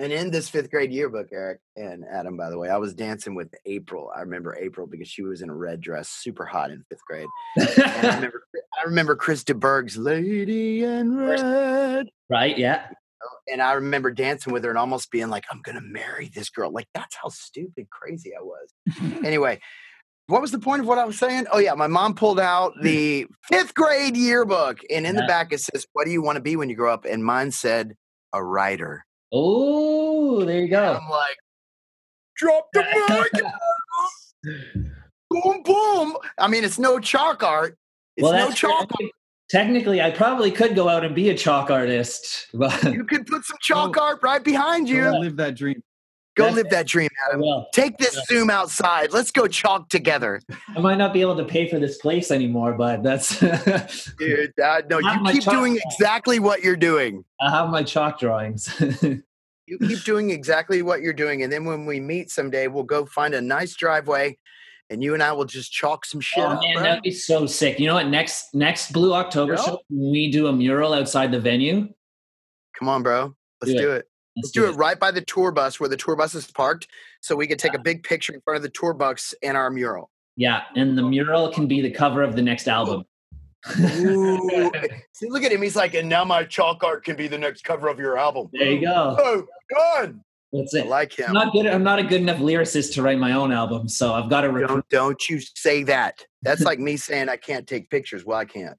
[0.00, 3.34] and in this fifth grade yearbook, Eric and Adam, by the way, I was dancing
[3.34, 4.10] with April.
[4.16, 7.26] I remember April because she was in a red dress, super hot in fifth grade.
[7.56, 8.42] And I remember
[8.80, 12.08] I remember Chris de Burgh's Lady in Red.
[12.30, 12.56] right.
[12.56, 12.86] Yeah.
[13.52, 16.72] And I remember dancing with her and almost being like, I'm gonna marry this girl.
[16.72, 18.72] Like that's how stupid crazy I was.
[19.24, 19.60] anyway,
[20.28, 21.46] what was the point of what I was saying?
[21.52, 25.60] Oh yeah, my mom pulled out the fifth grade yearbook, and in the back it
[25.60, 27.96] says, "What do you want to be when you grow up?" And mine said,
[28.32, 30.98] "A writer." Oh, there you And go.
[31.00, 31.36] I'm like,
[32.36, 32.82] drop the
[33.32, 33.42] mic,
[35.30, 36.16] boom, boom.
[36.38, 37.76] I mean, it's no chalk art.
[38.16, 38.70] It's well, no that's true.
[38.70, 38.90] chalk.
[39.50, 43.44] Technically, I probably could go out and be a chalk artist, but You could put
[43.44, 43.62] some oh.
[43.62, 45.08] chalk art right behind you.
[45.18, 45.82] Live that dream.
[46.36, 47.42] Go That's- live that dream, Adam.
[47.72, 49.12] Take this Zoom outside.
[49.12, 50.40] Let's go chalk together.
[50.74, 53.38] I might not be able to pay for this place anymore, but that's
[54.18, 55.82] Dude, uh, no, you keep doing art.
[55.86, 57.24] exactly what you're doing.
[57.40, 58.72] I have my chalk drawings.
[59.66, 61.44] You keep doing exactly what you're doing.
[61.44, 64.36] And then when we meet someday, we'll go find a nice driveway
[64.88, 66.60] and you and I will just chalk some shit oh up.
[66.60, 66.82] man, bro.
[66.82, 67.78] that'd be so sick.
[67.78, 68.08] You know what?
[68.08, 69.62] Next next Blue October Yeah.
[69.62, 71.88] show, we do a mural outside the venue.
[72.76, 73.36] Come on, bro.
[73.62, 73.82] Let's Do it.
[73.82, 74.09] do it.
[74.36, 76.86] Let's do it right by the tour bus where the tour bus is parked
[77.20, 79.70] so we can take a big picture in front of the tour bus and our
[79.70, 80.10] mural.
[80.36, 83.04] Yeah, and the mural can be the cover of the next album.
[83.78, 84.70] Ooh.
[85.12, 85.60] See, look at him.
[85.60, 88.48] He's like, and now my chalk art can be the next cover of your album.
[88.52, 89.16] There you go.
[89.18, 90.20] Oh, good.
[90.52, 90.86] That's I it.
[90.86, 91.28] like him.
[91.28, 91.66] I'm not good.
[91.66, 94.50] I'm not a good enough lyricist to write my own album, so I've got to
[94.50, 94.84] recruit.
[94.88, 96.24] Don't don't you say that.
[96.42, 98.24] That's like me saying I can't take pictures.
[98.24, 98.76] Well, I can't.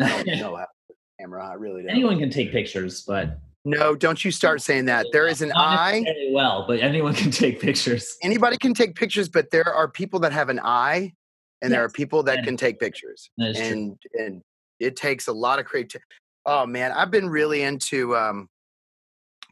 [0.00, 1.48] I don't know how to camera.
[1.48, 1.90] I really don't.
[1.90, 5.06] anyone can take pictures, but No, don't you start saying that.
[5.12, 6.04] There is an eye.
[6.32, 8.16] well, but anyone can take pictures.
[8.22, 11.12] Anybody can take pictures, but there are people that have an eye,
[11.60, 13.30] and there are people that can take pictures.
[13.38, 13.66] Is true.
[13.66, 14.42] and and
[14.80, 16.04] it takes a lot of creativity.
[16.44, 18.48] Oh man, I've been really into um,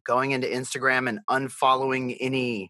[0.04, 2.68] going into Instagram and unfollowing any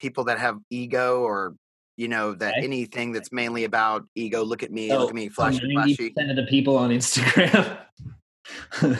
[0.00, 1.54] people that have ego or
[1.96, 2.64] you know that Okay.
[2.64, 4.42] anything that's mainly about ego.
[4.42, 6.10] Look at me, So- look at me, flashy, flashy.
[6.10, 7.78] 90% of the people on Instagram.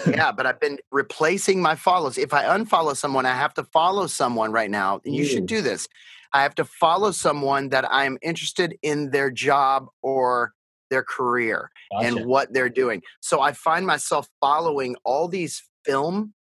[0.06, 2.18] yeah, but I've been replacing my follows.
[2.18, 5.00] If I unfollow someone, I have to follow someone right now.
[5.04, 5.26] And you Ooh.
[5.26, 5.88] should do this.
[6.32, 10.52] I have to follow someone that I'm interested in their job or
[10.90, 12.06] their career Gotcha.
[12.06, 13.02] and what they're doing.
[13.20, 16.34] So I find myself following all these film.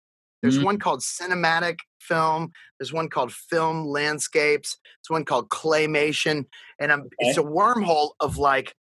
[0.43, 0.65] There's Mhm.
[0.65, 2.53] one called cinematic film.
[2.79, 4.77] There's one called film landscapes.
[4.83, 6.47] There's one called claymation,
[6.79, 8.75] and I'm, it's a wormhole of like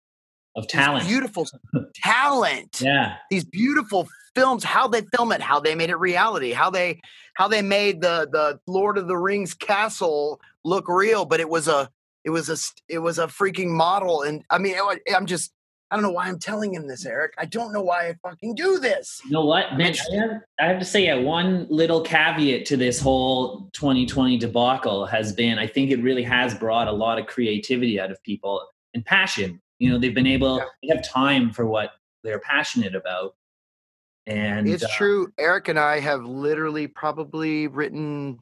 [0.58, 1.08] of these talent.
[1.08, 1.48] beautiful
[1.96, 3.16] talent Yeah.
[3.30, 7.00] these beautiful films how they film it how they made it reality how they
[7.36, 11.68] how they made the the lord of the rings castle look real but it was
[11.68, 11.90] a
[12.24, 12.58] it was a
[12.90, 15.52] it was a freaking model and i mean I- i'm just
[15.90, 18.54] i don't know why i'm telling him this eric i don't know why i fucking
[18.56, 19.94] do this You know what, man?
[20.12, 25.06] I have, I have to say, yeah, one little caveat to this whole 2020 debacle
[25.06, 28.62] has been I think it really has brought a lot of creativity out of people
[28.94, 29.62] and passion.
[29.80, 30.64] You know, they've been able, Yeah.
[30.84, 31.92] they have time for what
[32.24, 33.36] they're passionate about.
[34.26, 38.38] And it's uh, true eric and i have literally probably written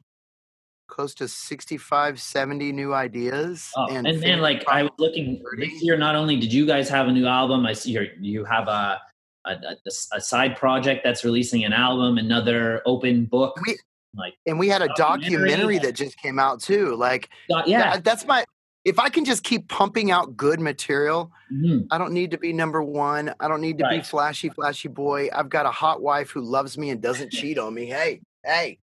[0.88, 5.66] close to 65 70 new ideas Oh, and, finished then, like, I was looking probably
[5.68, 5.96] this year.
[5.96, 9.00] Not only did you guys have a new album, I see you you have a
[9.44, 9.76] a, a
[10.14, 13.56] a side project that's releasing an album, another open book.
[13.64, 13.78] We-
[14.16, 17.28] like, and we had a documentary documentary that- just came out too like
[17.66, 18.44] yeah, That- that's my
[18.86, 22.52] if i can just keep pumping out good material mhm, i don't need to be
[22.52, 26.30] number one i don't need to be flashy flashy boy i've got a hot wife
[26.30, 28.78] who loves me and doesn't cheat on me hey hey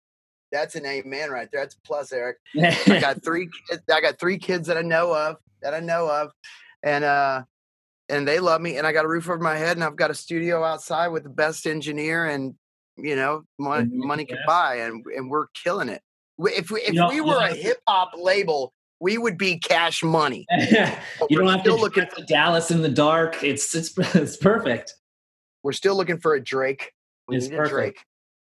[0.50, 2.36] that's an amen right there that's a plus eric.
[2.60, 6.10] I got three kids i got three kids that i know of that i know
[6.10, 6.32] of
[6.82, 7.42] and uh
[8.08, 10.10] and they love me and i got a roof over my head and i've got
[10.10, 12.54] a studio outside with the best engineer and
[12.98, 16.02] you know money, money can buy and and we're killing it.
[16.38, 20.02] If we if know- we you were a hip hop label we would be cash
[20.02, 20.46] money
[21.28, 23.42] you don't have to look at Dallas in the dark.
[23.42, 24.94] It's it's it's perfect.
[25.64, 26.92] we're still looking for a drake
[27.28, 27.72] we It's need perfect.
[27.72, 27.98] a drake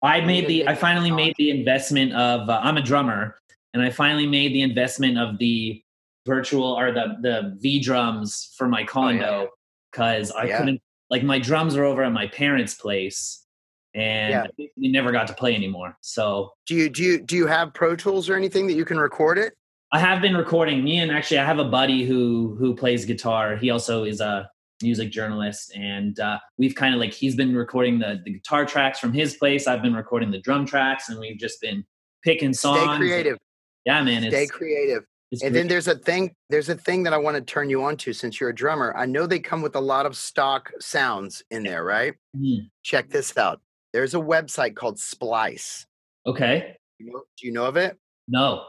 [0.02, 3.38] I We made the I finally made the investment of uh, I'm a drummer
[3.72, 5.80] and I finally made the investment of the
[6.26, 9.48] virtual or the the V drums for my condo
[9.92, 10.58] because I Oh, Yeah.
[10.58, 13.46] couldn't like my drums are over at my parents' place
[13.94, 14.42] and Yeah.
[14.44, 15.96] I basically never got to play anymore.
[16.00, 18.98] So do you do you do you have pro tools or anything that you can
[18.98, 19.54] record it
[19.92, 20.82] I have been recording.
[20.82, 23.56] Me and actually, I have a buddy who who plays guitar.
[23.56, 24.48] He also is a
[24.82, 28.98] music journalist, and uh, we've kind of like he's been recording the the guitar tracks
[28.98, 29.66] from his place.
[29.66, 31.84] I've been recording the drum tracks, and we've just been
[32.24, 32.80] picking songs.
[32.80, 33.38] stay creative
[33.84, 34.24] Yeah, man.
[34.24, 35.04] It's, stay creative
[35.42, 36.34] And then there's a thing.
[36.48, 38.94] There's a thing that I want to turn you on to since you're a drummer.
[38.96, 42.14] I know they come with a lot of stock sounds in there, right?
[42.34, 42.70] Mhm.
[42.82, 43.60] Check this out.
[43.92, 45.86] There's a website called Splice.
[46.26, 46.76] okay.
[46.98, 47.98] You know, do you know of it?
[48.28, 48.64] No.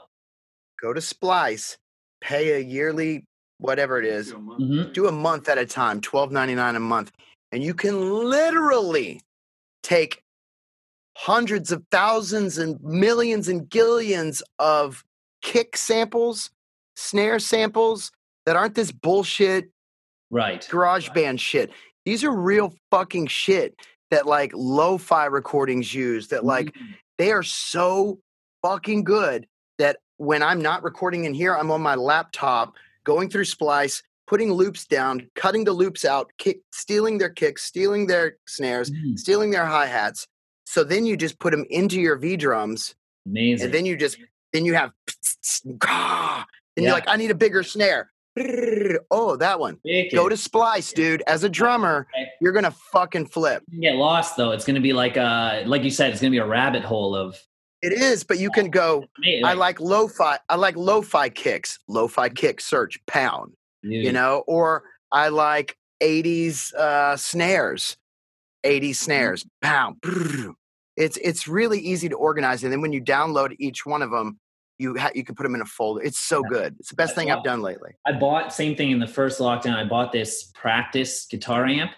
[0.83, 1.77] Go to Splice,
[2.19, 3.25] pay a yearly
[3.57, 7.11] whatever it is, hmm do a month at a time, twelve ninety nine a month,
[7.53, 9.21] and you can literally
[9.81, 10.21] take
[11.15, 15.03] hundreds of thousands and millions and gillions of
[15.41, 16.51] kick samples,
[16.95, 18.11] snare samples
[18.45, 19.69] that aren't this bullshit
[20.29, 20.67] Right.
[20.69, 21.71] garage band shit.
[22.05, 23.75] These are real fucking shit
[24.11, 26.97] that like lo-fi recordings use that like Mhm.
[27.19, 28.19] they are so
[28.61, 29.52] fucking good that
[30.23, 34.85] when I'm not recording in here, I'm on my laptop going through Splice, putting loops
[34.85, 39.19] down, cutting the loops out, kick, stealing their kicks, stealing their snares, Mhm.
[39.19, 40.27] stealing their hi-hats.
[40.65, 42.95] So then you just put them into your V drums
[43.27, 43.65] amazing.
[43.65, 44.17] and then you just
[44.53, 44.91] then you have
[45.65, 45.73] and
[46.77, 46.83] Yeah.
[46.83, 48.11] you're like, I need a bigger snare.
[49.11, 49.79] Oh, that one.
[50.13, 51.21] Go to Splice, dude.
[51.27, 52.29] As a drummer, Okay.
[52.41, 53.63] you're gonna fucking flip.
[53.69, 54.51] You get lost though.
[54.51, 56.11] It's going to be like uh like you said.
[56.11, 57.37] It's going to be a rabbit hole of.
[57.83, 59.05] It is, but you can go.
[59.43, 60.39] I like lo-fi.
[60.47, 61.79] I like lo-fi kicks.
[61.87, 63.53] Lo-fi kick search pound.
[63.81, 67.97] You know, or I like '80s uh, snares.
[68.65, 69.97] '80s snares pound.
[70.95, 74.39] It's it's really easy to organize, and then when you download each one of them,
[74.79, 76.01] you ha- you can put them in a folder.
[76.01, 76.75] It's so good.
[76.79, 77.91] It's the best thing I've done lately.
[78.05, 79.75] I bought same thing in the first lockdown.
[79.75, 81.91] I bought this practice guitar amp,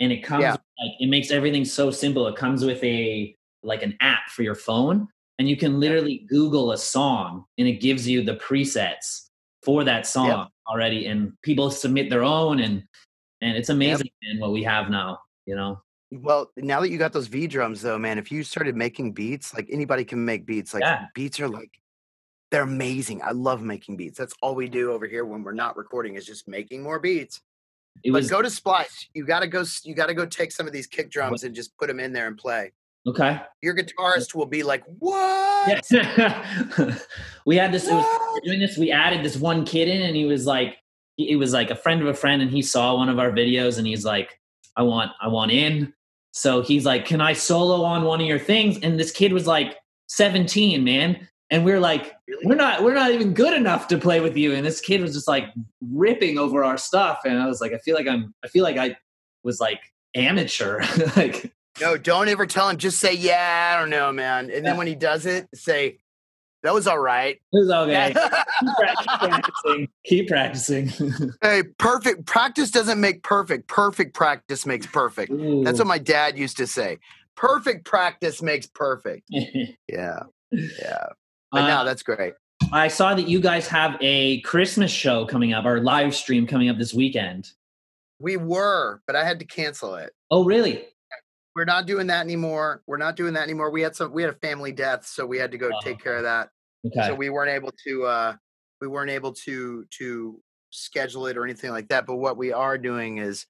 [0.00, 0.52] and it comes Yeah.
[0.52, 2.26] like it makes everything so simple.
[2.26, 5.08] It comes with a like an app for your phone,
[5.40, 9.30] and you can literally Google a song, and it gives you the presets
[9.62, 11.06] for that song already.
[11.06, 12.84] And people submit their own, and
[13.40, 15.18] and it's amazing, man, what we have now.
[15.46, 15.80] You know,
[16.12, 19.54] Well, now that you got those V drums, though, man, if you started making beats,
[19.54, 20.74] like anybody can make beats.
[20.74, 21.06] Like Yeah.
[21.14, 21.70] beats are like
[22.50, 23.22] they're amazing.
[23.22, 24.18] I love making beats.
[24.18, 27.40] That's all we do over here when we're not recording is just making more beats.
[28.04, 29.08] it but was go to Splice.
[29.14, 29.64] You gotta go.
[29.84, 32.26] You gotta go take some of these kick drums and just put them in there
[32.26, 32.72] and play.
[33.06, 33.40] Okay.
[33.62, 36.44] Your guitarist will be like, "What?" Yeah.
[37.46, 37.88] we had this.
[37.88, 38.76] It was, we doing this.
[38.76, 40.76] We added this one kid in, and he was like,
[41.16, 43.30] he, it was like a friend of a friend, and he saw one of our
[43.30, 44.38] videos, and he's like,
[44.76, 45.92] I want, I want in.
[46.32, 48.78] So he's like, Can I solo on one of your things?
[48.82, 49.76] And this kid was like
[50.08, 52.46] 17, man, and we are like, Really?
[52.46, 54.54] we're not, we're not even good enough to play with you.
[54.54, 55.46] And this kid was just like
[55.90, 58.76] ripping over our stuff, and I was like, I feel like I'm, I feel like
[58.76, 58.96] I
[59.42, 59.80] was like
[60.14, 60.82] amateur,
[61.16, 61.52] like.
[61.80, 62.76] No, don't ever tell him.
[62.76, 65.98] Just say, "Yeah, I don't know, man." And then when he does it, say,
[66.62, 68.14] "That was all right." It was okay.
[68.14, 69.88] keep, practicing.
[70.04, 70.92] Keep practicing.
[71.42, 73.68] hey, perfect practice doesn't make perfect.
[73.68, 75.32] Perfect practice makes perfect.
[75.64, 76.98] That's what my dad used to say.
[77.36, 79.28] Perfect practice makes perfect.
[79.88, 80.20] Yeah,
[80.52, 81.06] yeah.
[81.52, 82.34] But no, Uh, that's great.
[82.72, 86.68] I saw that you guys have a Christmas show coming up, or live stream coming
[86.68, 87.50] up this weekend.
[88.20, 90.12] We were, but I had to cancel it.
[90.30, 90.84] Oh, really?
[91.56, 92.82] We're not doing that anymore.
[92.86, 93.70] We're not doing that anymore.
[93.70, 94.12] We had some.
[94.12, 95.80] We had a family death, so we had to go Oh.
[95.82, 96.48] take care of that.
[96.86, 97.08] Okay.
[97.08, 98.04] So we weren't able to.
[98.04, 98.36] uh
[98.80, 100.40] We weren't able to to
[100.70, 102.06] schedule it or anything like that.
[102.06, 103.46] But what we are doing is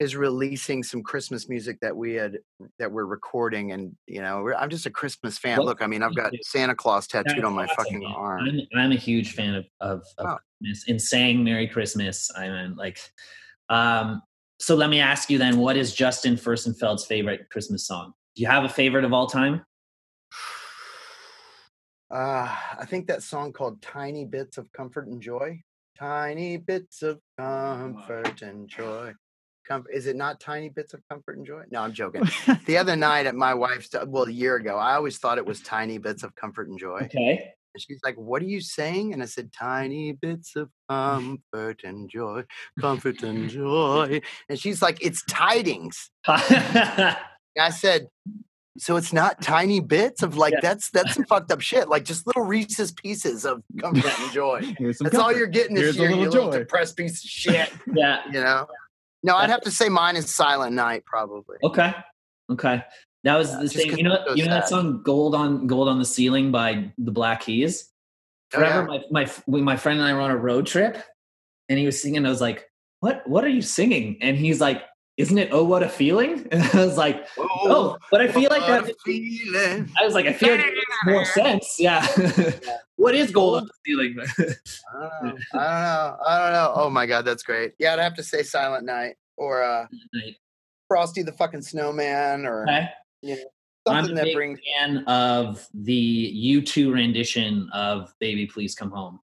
[0.00, 2.38] is releasing some Christmas music that we had
[2.78, 5.56] that we're recording, and you know, we're, I'm just a Christmas fan.
[5.58, 8.12] What- Look, I mean, I've got Santa Claus tattooed That's on my fucking man.
[8.14, 8.40] arm.
[8.48, 10.38] I'm, I'm a huge fan of of, of Oh.
[10.60, 12.30] Christmas and saying Merry Christmas.
[12.36, 12.98] I mean, like,
[13.70, 14.20] um.
[14.58, 18.12] So let me ask you then: What is Justin Furstenfeld's favorite Christmas song?
[18.36, 19.64] Do you have a favorite of all time?
[22.10, 22.46] Uh,
[22.78, 25.60] I think that song called Tiny Bits of Comfort and Joy.
[25.98, 29.12] Tiny bits of comfort and joy.
[29.66, 31.62] Com- is it not tiny bits of comfort and joy?
[31.70, 32.28] No, I'm joking.
[32.66, 35.60] the other night at my wife's, well, a year ago, I always thought it was
[35.60, 37.00] tiny bits of comfort and joy.
[37.04, 37.52] Okay.
[37.74, 39.12] And she's like, What are you saying?
[39.12, 42.44] And I said, Tiny bits of comfort and joy,
[42.80, 44.20] comfort and joy.
[44.48, 46.10] And she's like, It's tidings.
[46.26, 48.08] I said,
[48.76, 50.58] so it's not tiny bits of like Yeah.
[50.62, 51.88] that's that's some fucked up shit.
[51.88, 54.74] Like just little Reese's pieces of comfort and joy.
[55.00, 57.70] That's all you're getting this Here's a year, little you little depressed piece of shit.
[57.94, 58.22] yeah.
[58.26, 58.66] You know?
[59.22, 61.56] No, I'd have to say mine is Silent Night, probably.
[61.62, 61.94] Okay.
[62.50, 62.82] Okay.
[63.24, 63.88] That was Yeah, the thing.
[63.90, 67.10] 'cause You know, you know that song "Gold on Gold on the Ceiling" by the
[67.10, 67.90] Black Keys.
[68.54, 68.82] Oh, yeah.
[68.82, 70.98] my my my friend and I were on a road trip,
[71.68, 72.24] and he was singing.
[72.26, 72.70] I was like,
[73.00, 73.26] "What?
[73.26, 74.82] What are you singing?" And he's like,
[75.16, 78.66] "Isn't it Oh What a Feeling?" And I was like, "Oh, but I feel like
[78.66, 79.88] that." feeling.
[79.98, 82.06] I was like, "I feel like it makes more sense." Yeah.
[82.96, 84.16] what is gold on the ceiling?
[84.38, 85.38] I don't know.
[85.54, 86.18] I don't know.
[86.26, 86.72] I don't know.
[86.76, 87.72] Oh my god, that's great.
[87.78, 89.86] Yeah, I'd have to say Silent Night or uh
[90.88, 92.90] Frosty the fucking Snowman or okay.
[93.24, 93.42] You know
[93.86, 98.90] I'm something a that big brings fan of the U2 rendition of "Baby Please Come
[98.90, 99.20] Home."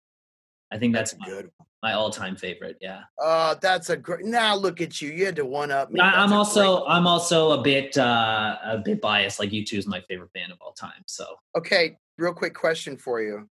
[0.72, 1.68] I think that's, that's good one.
[1.84, 2.78] my all-time favorite.
[2.80, 3.02] Yeah.
[3.20, 4.24] Oh, that's a great.
[4.26, 5.10] Now look at you.
[5.12, 6.00] You had to one up me.
[6.00, 9.40] That's I'm also I'm also a bit uh, a bit biased.
[9.40, 11.04] Like U2 is my favorite band of all time.
[11.08, 11.26] So
[11.58, 11.98] okay.
[12.18, 13.50] Real quick question for you.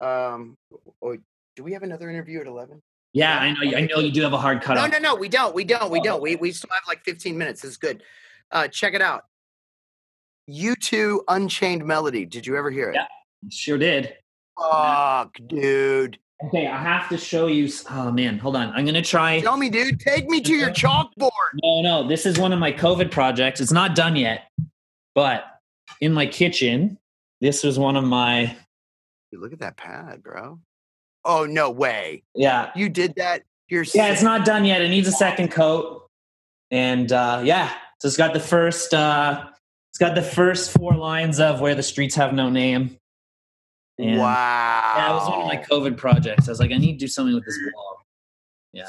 [0.00, 0.56] Um,
[1.02, 1.16] oh,
[1.56, 2.80] do we have another interview at eleven?
[3.12, 3.76] yeah, Yeah, I know.
[3.76, 4.74] I know you do have a hard cut.
[4.76, 5.14] No, no, no.
[5.16, 5.54] We don't.
[5.54, 5.90] We don't.
[5.90, 6.22] We Oh, don't.
[6.22, 7.64] We we still have like fifteen minutes.
[7.64, 8.02] It's good.
[8.50, 9.24] Uh, check it out.
[10.52, 12.26] U2 Unchained Melody.
[12.26, 12.94] Did you ever hear it?
[12.96, 13.06] Yeah.
[13.50, 14.14] Sure did.
[14.60, 16.18] Fuck, dude.
[16.44, 17.68] Okay, I have to show you.
[17.90, 18.72] Oh man, hold on.
[18.72, 19.40] I'm gonna try.
[19.40, 20.00] Tell me, dude.
[20.00, 21.30] Take me to your chalkboard.
[21.62, 23.60] No, no, this is one of my COVID projects.
[23.60, 24.48] It's not done yet,
[25.14, 25.44] but
[26.00, 26.98] in my kitchen,
[27.40, 28.56] this was one of my.
[29.30, 30.58] Dude, look at that pad, bro.
[31.24, 32.24] Oh no way!
[32.34, 33.42] Yeah, You did that.
[33.68, 34.82] You're yeah, it's not done yet.
[34.82, 36.08] It needs a second coat,
[36.72, 38.92] and uh, yeah, so it's got the first.
[38.92, 39.44] Uh,
[39.92, 42.96] it's got the first four lines of "Where the Streets Have No Name."
[43.98, 44.94] And- wow.
[44.96, 46.48] Yeah, it was one of my COVID projects.
[46.48, 47.98] I was like, I need to do something with this wall.
[48.72, 48.88] Yeah.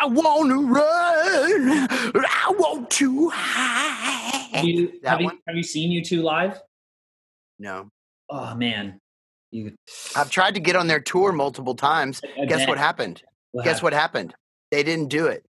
[0.00, 1.88] I want to run.
[2.24, 4.50] I want to hide.
[4.52, 6.60] Have you, have, you, have you seen U2 live?
[7.58, 7.88] No,
[8.30, 9.00] Oh man,
[9.50, 9.74] you.
[10.16, 12.20] I've tried to get on their tour multiple times.
[12.40, 13.22] I Guess what happened?
[13.52, 13.82] What Guess happened?
[13.82, 14.34] what happened?
[14.70, 15.44] They didn't do it.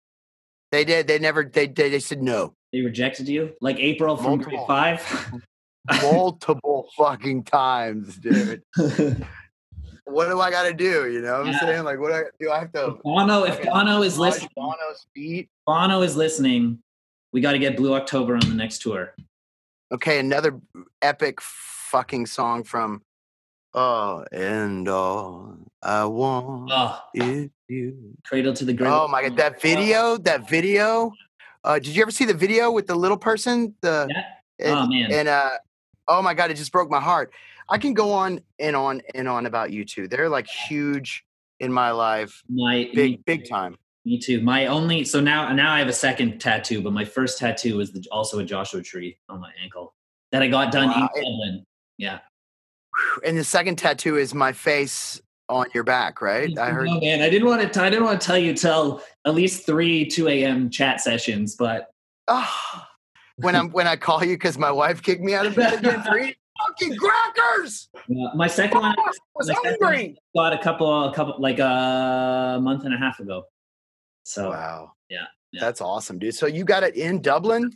[0.71, 1.07] They did.
[1.07, 1.43] They never.
[1.43, 4.65] They they, they said no They rejected you, like April from Multiple.
[4.65, 5.41] grade five.
[6.01, 8.63] multiple fucking times, dude.
[10.05, 11.09] What do I got to do?
[11.09, 11.59] You know what I'm Yeah.
[11.61, 11.83] saying?
[11.85, 12.51] Like, what do I do?
[12.51, 12.97] I have to.
[13.03, 13.63] Bono, if.
[13.63, 15.49] Bono is listening, Bono's feet.
[15.65, 16.79] Bono is listening.
[17.31, 19.15] We got to get Blue October on the next tour.
[19.93, 20.59] Okay, another
[21.01, 23.01] epic fucking song from.
[23.73, 28.13] Oh, and all I want Oh, is you.
[28.25, 28.91] Cradle to the Grave.
[28.91, 30.17] Oh my god, that video!
[30.17, 31.13] That video!
[31.63, 33.73] Uh, did you ever see the video with the little person?
[33.81, 34.23] The Yeah.
[34.59, 35.11] and, Oh, man.
[35.11, 35.49] and uh,
[36.07, 37.31] oh my god, it just broke my heart.
[37.69, 40.09] I can go on and on and on about U2.
[40.09, 41.23] They're like huge
[41.59, 43.77] in my life, My big big time.
[44.03, 44.41] me too.
[44.41, 47.93] My only so now now I have a second tattoo, but my first tattoo was
[47.93, 49.93] the, also a Joshua tree on my ankle.
[50.33, 51.09] that I got done Wow.
[51.15, 51.65] in Dublin.
[51.97, 52.19] Yeah.
[53.25, 56.57] And the second tattoo is my face on your back, right?
[56.57, 56.87] I heard.
[56.87, 57.81] No, man, I didn't want to.
[57.81, 60.69] I didn't want to tell you till at least three two a.m.
[60.69, 61.91] chat sessions, but
[62.27, 62.89] Ah,
[63.37, 66.01] when I'm when I call you because my wife kicked me out of bed again
[66.07, 66.35] for eating
[66.67, 67.89] fucking crackers.
[67.95, 70.15] uh, my second one I was hungry.
[70.35, 73.43] got a couple, a couple, like a month and a half ago.
[74.23, 74.91] So Wow.
[75.09, 75.59] yeah, yeah.
[75.61, 76.35] That's awesome, dude.
[76.35, 77.71] So you got it in Dublin?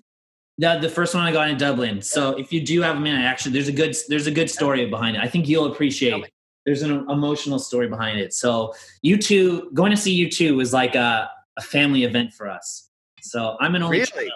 [0.60, 2.02] the the first one I got in Dublin.
[2.02, 4.86] So if you do have a minute, actually, there's a good there's a good story
[4.90, 5.22] behind it.
[5.24, 6.32] I think you'll appreciate.
[6.68, 8.34] There's an emotional story behind it.
[8.34, 8.74] So
[9.06, 12.90] U2 going to see U2 was like a, a family event for us.
[13.22, 14.12] So I'm an only Really?
[14.12, 14.32] child.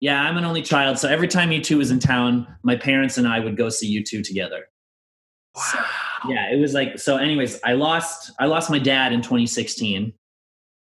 [0.00, 0.98] Yeah, I'm an only child.
[0.98, 4.22] So every time U2 was in town, my parents and I would go see U2
[4.24, 4.66] together.
[5.56, 5.84] So, Wow.
[6.30, 7.16] yeah, it was like so.
[7.16, 10.12] Anyways, I lost I lost my dad in 2016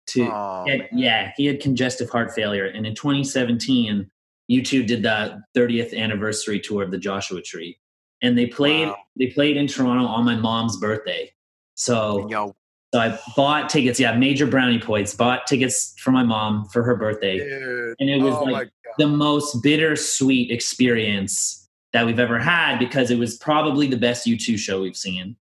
[0.07, 2.65] to Oh, had- yeah, he had congestive heart failure.
[2.67, 4.09] And in 2017,
[4.51, 7.77] U2 did the 30th anniversary tour of the Joshua Tree.
[8.21, 8.97] And they played Wow.
[9.17, 11.31] they played in Toronto on my mom's birthday.
[11.75, 12.55] So, yo,
[12.93, 16.95] so I bought tickets, yeah, major brownie points, bought tickets for my mom for her
[16.95, 17.37] birthday.
[17.39, 17.95] dude.
[17.99, 23.17] And it was oh like the most bittersweet experience that we've ever had because it
[23.17, 25.35] was probably the best U2 show we've seen.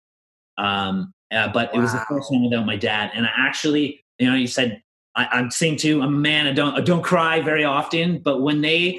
[0.58, 3.12] Um, uh, but it was the first one without my dad.
[3.14, 4.82] And I actually, you know, you said
[5.18, 6.48] I, I'm saying too, I'm a man.
[6.48, 8.20] I don't, I don't cry very often.
[8.20, 8.98] But when they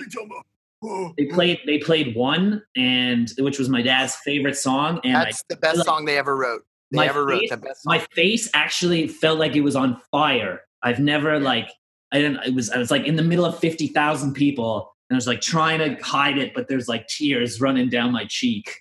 [1.17, 5.45] they played, they played one, and which was my dad's favorite song, and I, That's
[5.49, 6.63] the best like- song they ever wrote.
[6.91, 7.91] They My ever wrote face- the best song.
[7.91, 10.63] my face actually felt like it was on fire.
[10.83, 11.69] I've never like
[12.13, 12.43] I didn't.
[12.47, 15.27] It was I was like in the middle of fifty thousand people, and I was
[15.27, 18.81] like trying to hide it, but there's like tears running down my cheek.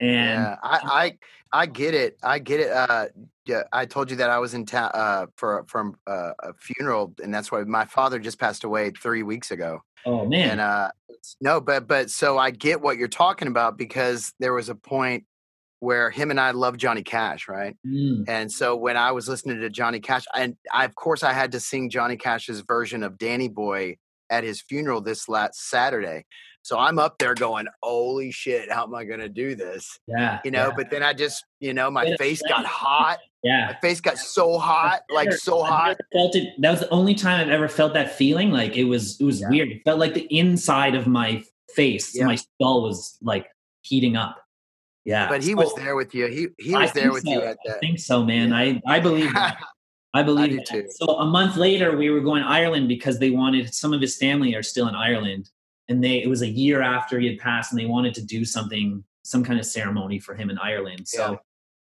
[0.00, 1.16] And yeah, I,
[1.52, 2.16] I I get it.
[2.22, 2.70] I get it.
[2.70, 3.06] Uh,
[3.46, 7.14] yeah, I told you that I was in town uh, for from uh, a funeral,
[7.22, 9.80] and that's why my father just passed away three weeks ago.
[10.06, 10.90] oh man, And uh,
[11.40, 15.24] no, but but so I get what you're talking about because there was a point
[15.80, 17.76] where him and I loved Johnny Cash, right?
[17.86, 21.34] Mm, And so when I was listening to Johnny Cash, and I, of course I
[21.34, 23.98] had to sing Johnny Cash's version of Danny Boy
[24.30, 26.24] at his funeral this last Saturday.
[26.64, 30.40] So I'm up there going, "Holy shit, how am I going to do this?" yeah,
[30.46, 30.68] You know.
[30.68, 33.18] yeah, But then I just, you know, my face got hot.
[33.42, 33.66] yeah.
[33.74, 35.96] My face got so hot, like so I've hot.
[36.14, 36.54] Felt it.
[36.58, 38.50] That was the only time I've ever felt that feeling.
[38.50, 39.50] Like it was, it was Yeah.
[39.50, 39.68] weird.
[39.72, 41.44] It felt like the inside of my
[41.74, 42.24] face, Yeah.
[42.24, 43.46] my skull was like
[43.82, 44.40] heating up.
[45.04, 46.28] Yeah, But he was there with you.
[46.28, 47.46] He he I was there with you so.
[47.46, 48.54] at I think so, man.
[48.54, 49.58] I I believe that.
[50.14, 50.66] I believe that.
[50.66, 50.86] too.
[50.88, 54.16] So a month later, we were going to Ireland because they wanted some of his
[54.16, 55.50] family are still in Ireland,
[55.88, 58.44] and they it was a year after he had passed, and they wanted to do
[58.44, 61.06] something, some kind of ceremony for him in Ireland.
[61.08, 61.36] So Yeah.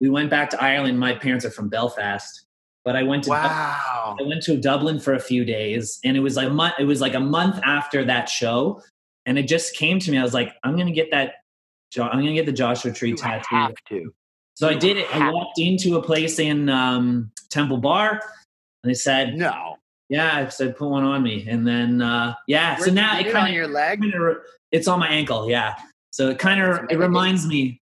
[0.00, 0.98] we went back to Ireland.
[0.98, 2.46] My parents are from Belfast,
[2.84, 4.16] but I went to Wow.
[4.18, 6.74] I went to Dublin for a few days, and it was like a month.
[6.78, 8.82] It was like a month after that show,
[9.26, 10.18] and it just came to me.
[10.18, 11.34] I was like, I'm gonna get that.
[11.96, 13.44] I'm gonna get the Joshua Tree You tattoo.
[13.54, 14.12] have to.
[14.56, 15.06] So I did it.
[15.14, 18.20] I walked into a place in um, Temple Bar,
[18.82, 19.76] and they said, No.
[20.14, 22.76] "Yeah," I said, "Put one on me." And then, uh, yeah.
[22.76, 24.02] So now it kind on of, your leg.
[24.70, 25.50] it's on my ankle.
[25.50, 25.74] Yeah.
[26.10, 27.80] So it kind of, it reminds me.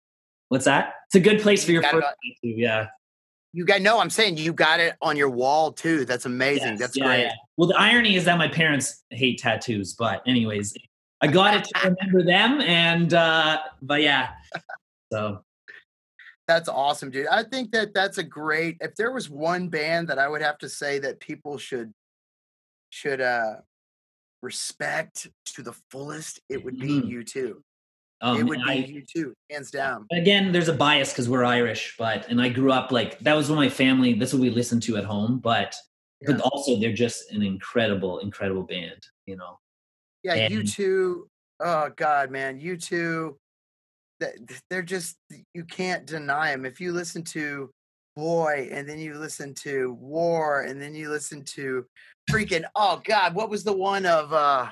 [0.50, 0.94] What's that?
[1.08, 2.56] It's a good place for your first on- tattoo.
[2.56, 2.88] Yeah.
[3.54, 4.00] You got no.
[4.00, 6.06] I'm saying you got it on your wall too.
[6.06, 6.70] That's amazing.
[6.70, 7.22] Yes, That's yeah, great.
[7.24, 7.34] yeah.
[7.58, 10.74] Well, the irony is that my parents hate tattoos, but anyways,
[11.20, 14.30] I got it to remember them, and uh, but yeah.
[15.12, 15.44] So
[16.48, 17.28] That's awesome, dude.
[17.28, 18.78] I think that that's a great.
[18.80, 21.94] If there was one band that I would have to say that people should
[22.92, 23.56] should uh
[24.44, 27.10] respect to the fullest, it would be Mhm.
[27.24, 27.62] U2.
[28.24, 30.06] um, it would be I, U2, hands down.
[30.12, 33.50] again there's a bias because we're irish but and i grew up like that was
[33.50, 35.76] what my family that's what we listened to at home but
[36.28, 39.58] but also they're just an incredible incredible band you know
[40.24, 41.28] Yeah, you and- two.
[41.64, 43.36] Oh God, man, U2.
[44.20, 44.36] that-
[44.70, 45.18] They're just
[45.56, 46.64] you can't deny them.
[46.66, 47.72] If you listen to
[48.16, 51.86] Boy, and then you listen to War, and then you listen to
[52.30, 54.68] freaking oh God, what was the one of uh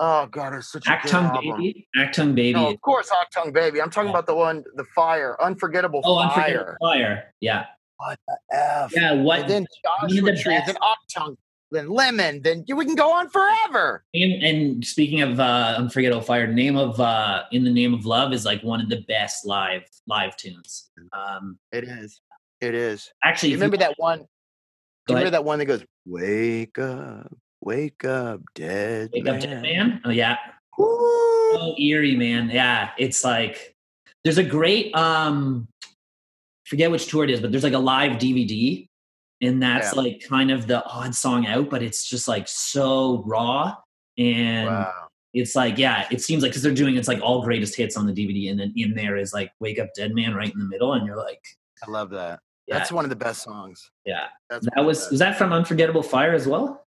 [0.00, 1.60] oh God, it's such a Achtung album.
[1.60, 3.80] baby Achtung baby No, of course, Achtung Baby.
[3.80, 4.14] I'm talking Yeah.
[4.14, 6.30] about the one, the Fire, Unforgettable oh Fire.
[6.30, 7.66] unforgettable fire yeah
[7.98, 8.92] What the F?
[8.94, 11.36] yeah what And then Joshua the Tree, then Octung,
[11.70, 14.04] then Lemon, then we can go on forever.
[14.14, 18.32] and, and speaking of uh unforgettable fire name of uh in the name of love
[18.32, 22.20] is like one of the best live live tunes um It is.
[22.60, 23.10] It is.
[23.22, 24.18] actually You remember that one?
[25.06, 29.40] Do you remember that one that goes, "Wake up, wake up, dead Wake man." Up
[29.40, 30.00] Dead Man?
[30.04, 30.36] Oh yeah.
[30.76, 32.50] So eerie, man.
[32.50, 33.74] Yeah, it's like
[34.24, 35.68] there's a great um
[36.66, 38.87] forget which tour it is, but there's like a live DVD,
[39.40, 40.00] and that's Yeah.
[40.02, 43.74] like kind of the odd song out, but it's just like so raw
[44.16, 44.92] and Wow.
[45.34, 48.06] it's like yeah, it seems like because they're doing it's like all greatest hits on
[48.06, 50.66] the DVD, and then in there is like Wake Up Dead Man right in the
[50.66, 51.40] middle, and you're like,
[51.86, 52.40] I love that.
[52.66, 53.90] yeah, That's one of the best songs.
[54.04, 54.26] yeah.
[54.50, 56.84] That's That was was that from Unforgettable Fire as well?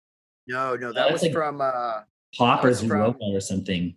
[0.47, 0.91] no, no.
[0.91, 1.61] That was like- from.
[1.61, 2.01] uh
[2.37, 3.95] Pop or from- or something.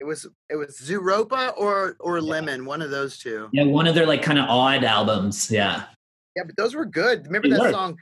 [0.00, 3.48] It was it was Zooropa or or Lemon, one of those two.
[3.52, 5.50] Yeah, one of their like kind of odd albums.
[5.50, 5.84] Yeah.
[6.36, 7.26] Yeah, but those were good.
[7.26, 7.96] Remember that song?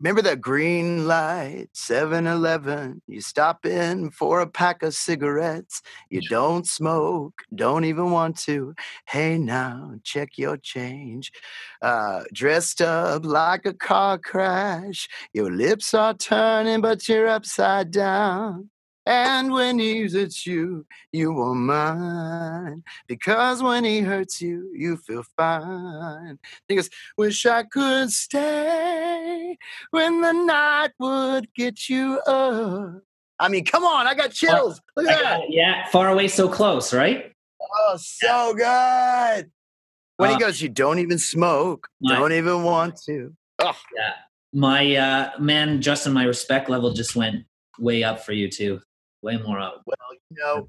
[0.00, 3.00] Remember that green light, 7 Eleven?
[3.06, 5.80] You stop in for a pack of cigarettes.
[6.10, 8.74] You don't smoke, don't even want to.
[9.06, 11.32] Hey, now, check your change.
[11.80, 15.08] Uh, dressed up like a car crash.
[15.32, 18.68] Your lips are turning, but you're upside down.
[19.06, 22.82] And when he hits you, you are mine.
[23.06, 26.38] Because when he hurts you, you feel fine.
[26.68, 26.88] He goes,
[27.18, 29.58] Wish I could stay
[29.90, 33.02] when the night would get you up.
[33.38, 34.80] I mean, come on, I got chills.
[34.96, 35.40] Look at that.
[35.50, 37.32] Yeah, far away, so close, right?
[37.60, 39.50] Oh, so good.
[40.16, 43.34] When he Uh, goes, You don't even smoke, my- don't even want to.
[43.58, 43.76] Oh,
[44.52, 47.44] My uh man, Justin, my respect level just went
[47.78, 48.80] way up for you too.
[49.24, 49.82] Way more up.
[49.86, 49.96] well,
[50.30, 50.68] you know,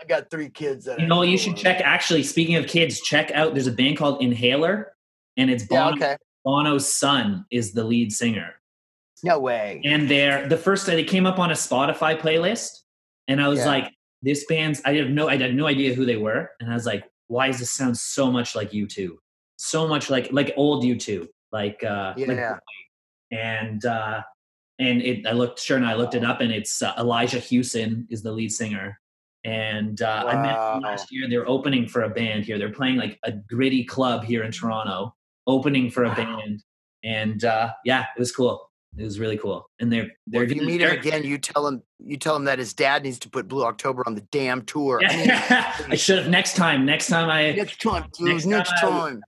[0.00, 1.80] I got three kids that You know, you should check.
[1.82, 3.54] Actually, speaking of kids, check out.
[3.54, 4.92] There's a band called Inhaler,
[5.38, 6.16] and it's Yeah, Bono, okay.
[6.44, 8.54] Bono's son is the lead singer.
[9.24, 9.80] No way.
[9.84, 12.82] And they're the first they came up on a Spotify playlist,
[13.28, 13.66] and I was Yeah.
[13.68, 16.74] like, "This band's." I have no, I had no idea who they were, and I
[16.74, 19.16] was like, "Why does this sound so much like U2?
[19.56, 22.58] So much like like old U2, like uh, like Yeah.
[23.32, 24.22] and uh
[24.78, 28.06] and it i looked sure and i looked it up and it's uh, elijah hewson
[28.10, 28.98] is the lead singer
[29.44, 32.96] and uh i met them last year they're opening for a band here they're playing
[32.96, 35.14] like a gritty club here in toronto
[35.46, 36.14] opening for a Wow.
[36.14, 36.62] band
[37.04, 40.56] and uh yeah it was cool it was really cool and they're they're Well, if
[40.56, 43.28] you meet him again, you tell him you tell him that his dad needs to
[43.28, 45.02] put Blue October on the damn tour.
[45.04, 46.86] I mean, Yeah, I should have next time.
[46.86, 49.22] Next time I next time, Next next, time I- time.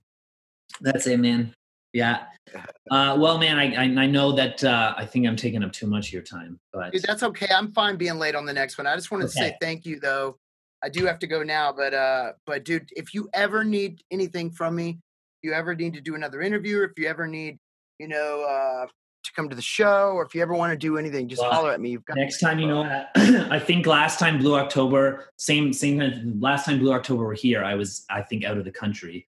[0.81, 1.53] That's it, man.
[1.93, 2.25] Yeah.
[2.91, 5.87] Uh, well, man, I, I I know that uh, I think I'm taking up too
[5.87, 7.49] much of your time, but Dude, that's okay.
[7.55, 8.87] I'm fine being late on the next one.
[8.87, 10.39] I just wanted to say thank you though.
[10.83, 14.51] I do have to go now, but uh but dude, if you ever need anything
[14.51, 14.99] from me,
[15.43, 17.59] if you ever need to do another interview, or if you ever need,
[17.99, 18.87] you know, uh
[19.25, 21.51] to come to the show, or if you ever want to do anything, just Well,
[21.51, 21.91] holler at me.
[21.91, 22.83] You've got next time, you know,
[23.17, 26.39] I think last time Blue October, same same.
[26.41, 29.29] Last time Blue October were here, I was I think out of the country,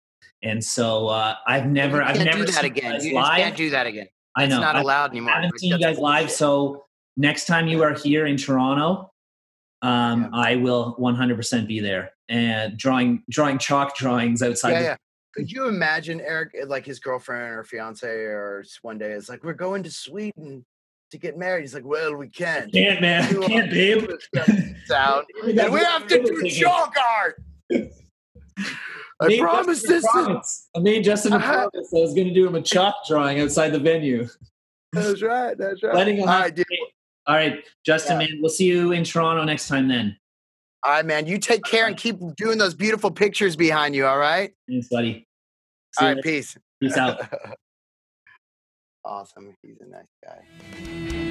[0.44, 2.92] and so uh, I've never I've never do that seen you again.
[2.92, 3.36] guys You live.
[3.36, 4.06] can't do that again.
[4.36, 5.32] I know It's not I- allowed anymore.
[5.32, 6.84] I haven't seen you guys live, so
[7.16, 9.10] next time you are here in Toronto,
[9.82, 10.28] um, Yeah.
[10.32, 14.70] I will 100% be there and drawing drawing chalk drawings outside.
[14.72, 14.96] yeah, the- yeah.
[15.34, 19.42] Could you imagine Eric, eh, like his girlfriend or fiance, or one day is like
[19.42, 20.64] we're going to Sweden
[21.10, 21.62] to get married.
[21.62, 22.72] He's like, well, we can't.
[22.72, 24.08] Can't man, You can't babe.
[24.86, 27.42] Sound, and we have to do chalk art.
[29.20, 30.06] I made promise Justin this.
[30.10, 30.68] Promise.
[30.76, 31.52] I made Justin a Uh-huh.
[31.70, 31.92] promise.
[31.94, 34.28] I was going to do him a chalk drawing outside the venue.
[34.92, 35.56] that's right.
[35.56, 35.94] That's right.
[35.94, 36.64] Letting him All right, dude.
[37.26, 40.16] All right, Justin, man, we'll see you in Toronto next time then.
[40.82, 41.26] All right, man.
[41.26, 44.04] You take care and keep doing those beautiful pictures behind you.
[44.06, 44.52] All right.
[44.68, 45.26] Thanks, buddy.
[45.98, 46.16] See All right.
[46.16, 46.22] later.
[46.22, 46.58] Peace.
[46.82, 47.20] Peace out.
[49.04, 49.56] awesome.
[49.62, 51.30] He's a nice guy.